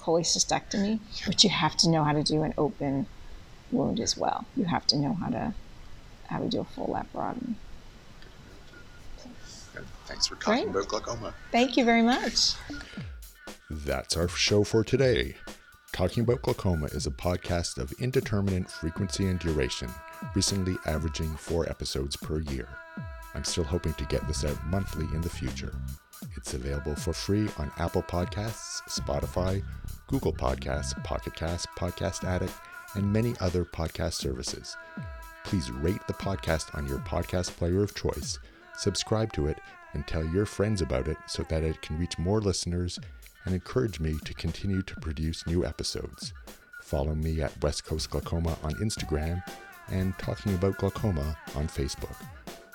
cholecystectomy, 0.00 0.98
but 1.26 1.44
you 1.44 1.50
have 1.50 1.76
to 1.76 1.88
know 1.88 2.02
how 2.02 2.12
to 2.12 2.24
do 2.24 2.42
an 2.42 2.54
open 2.58 3.06
wound 3.70 4.00
as 4.00 4.16
well. 4.16 4.44
You 4.56 4.64
have 4.64 4.86
to 4.88 4.96
know 4.96 5.14
how 5.14 5.28
to 5.28 5.54
how 6.28 6.38
to 6.38 6.48
do 6.48 6.60
a 6.60 6.64
full 6.64 6.88
laparotomy. 6.88 7.54
And 10.02 10.08
thanks 10.08 10.26
for 10.26 10.34
talking 10.36 10.64
Great. 10.72 10.84
about 10.84 10.88
glaucoma. 10.88 11.34
Thank 11.52 11.76
you 11.76 11.84
very 11.84 12.02
much. 12.02 12.54
That's 13.70 14.16
our 14.16 14.28
show 14.28 14.64
for 14.64 14.82
today. 14.82 15.36
Talking 15.92 16.22
About 16.24 16.40
Glaucoma 16.42 16.86
is 16.86 17.06
a 17.06 17.10
podcast 17.10 17.76
of 17.78 17.92
indeterminate 18.00 18.70
frequency 18.70 19.26
and 19.26 19.38
duration, 19.38 19.90
recently 20.34 20.76
averaging 20.86 21.36
four 21.36 21.68
episodes 21.68 22.16
per 22.16 22.40
year. 22.40 22.66
I'm 23.34 23.44
still 23.44 23.64
hoping 23.64 23.92
to 23.94 24.04
get 24.06 24.26
this 24.26 24.44
out 24.44 24.66
monthly 24.66 25.04
in 25.14 25.20
the 25.20 25.28
future. 25.28 25.74
It's 26.36 26.54
available 26.54 26.94
for 26.94 27.12
free 27.12 27.48
on 27.58 27.70
Apple 27.78 28.02
Podcasts, 28.02 28.80
Spotify, 28.88 29.62
Google 30.06 30.32
Podcasts, 30.32 31.02
Pocket 31.04 31.34
Casts, 31.34 31.66
Podcast 31.78 32.24
Addict, 32.24 32.54
and 32.94 33.12
many 33.12 33.34
other 33.40 33.64
podcast 33.64 34.14
services. 34.14 34.76
Please 35.44 35.70
rate 35.70 36.06
the 36.06 36.14
podcast 36.14 36.74
on 36.74 36.86
your 36.86 36.98
podcast 37.00 37.50
player 37.56 37.82
of 37.82 37.94
choice, 37.94 38.38
subscribe 38.76 39.32
to 39.34 39.46
it, 39.46 39.58
and 39.92 40.06
tell 40.06 40.24
your 40.24 40.46
friends 40.46 40.82
about 40.82 41.08
it 41.08 41.16
so 41.26 41.42
that 41.44 41.62
it 41.62 41.80
can 41.82 41.98
reach 41.98 42.18
more 42.18 42.40
listeners 42.40 42.98
and 43.44 43.54
encourage 43.54 44.00
me 44.00 44.16
to 44.24 44.34
continue 44.34 44.82
to 44.82 44.96
produce 44.96 45.46
new 45.46 45.64
episodes. 45.64 46.32
Follow 46.80 47.14
me 47.14 47.40
at 47.40 47.62
West 47.62 47.84
Coast 47.84 48.10
Glaucoma 48.10 48.56
on 48.62 48.72
Instagram 48.74 49.42
and 49.88 50.16
Talking 50.18 50.54
About 50.54 50.78
Glaucoma 50.78 51.36
on 51.54 51.66
Facebook. 51.68 52.16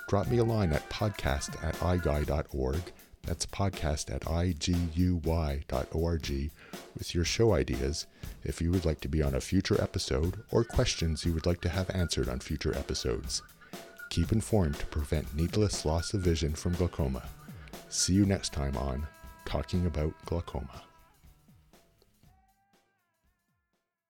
Drop 0.08 0.28
me 0.28 0.38
a 0.38 0.44
line 0.44 0.72
at 0.72 0.88
podcast 0.88 1.62
at 1.62 1.74
iguy.org. 1.76 2.80
That's 3.24 3.46
podcast 3.46 4.14
at 4.14 4.22
iguy.org 4.22 5.60
with 6.96 7.14
your 7.14 7.24
show 7.24 7.52
ideas 7.52 8.06
if 8.44 8.60
you 8.62 8.70
would 8.70 8.86
like 8.86 9.00
to 9.02 9.08
be 9.08 9.22
on 9.22 9.34
a 9.34 9.40
future 9.40 9.80
episode 9.80 10.42
or 10.50 10.64
questions 10.64 11.26
you 11.26 11.32
would 11.34 11.46
like 11.46 11.60
to 11.60 11.68
have 11.68 11.90
answered 11.90 12.28
on 12.28 12.40
future 12.40 12.74
episodes. 12.74 13.42
Keep 14.10 14.32
informed 14.32 14.78
to 14.78 14.86
prevent 14.86 15.34
needless 15.34 15.84
loss 15.84 16.14
of 16.14 16.20
vision 16.20 16.54
from 16.54 16.72
glaucoma. 16.72 17.22
See 17.88 18.14
you 18.14 18.24
next 18.24 18.52
time 18.52 18.76
on 18.76 19.06
Talking 19.44 19.86
About 19.86 20.14
Glaucoma. 20.24 20.87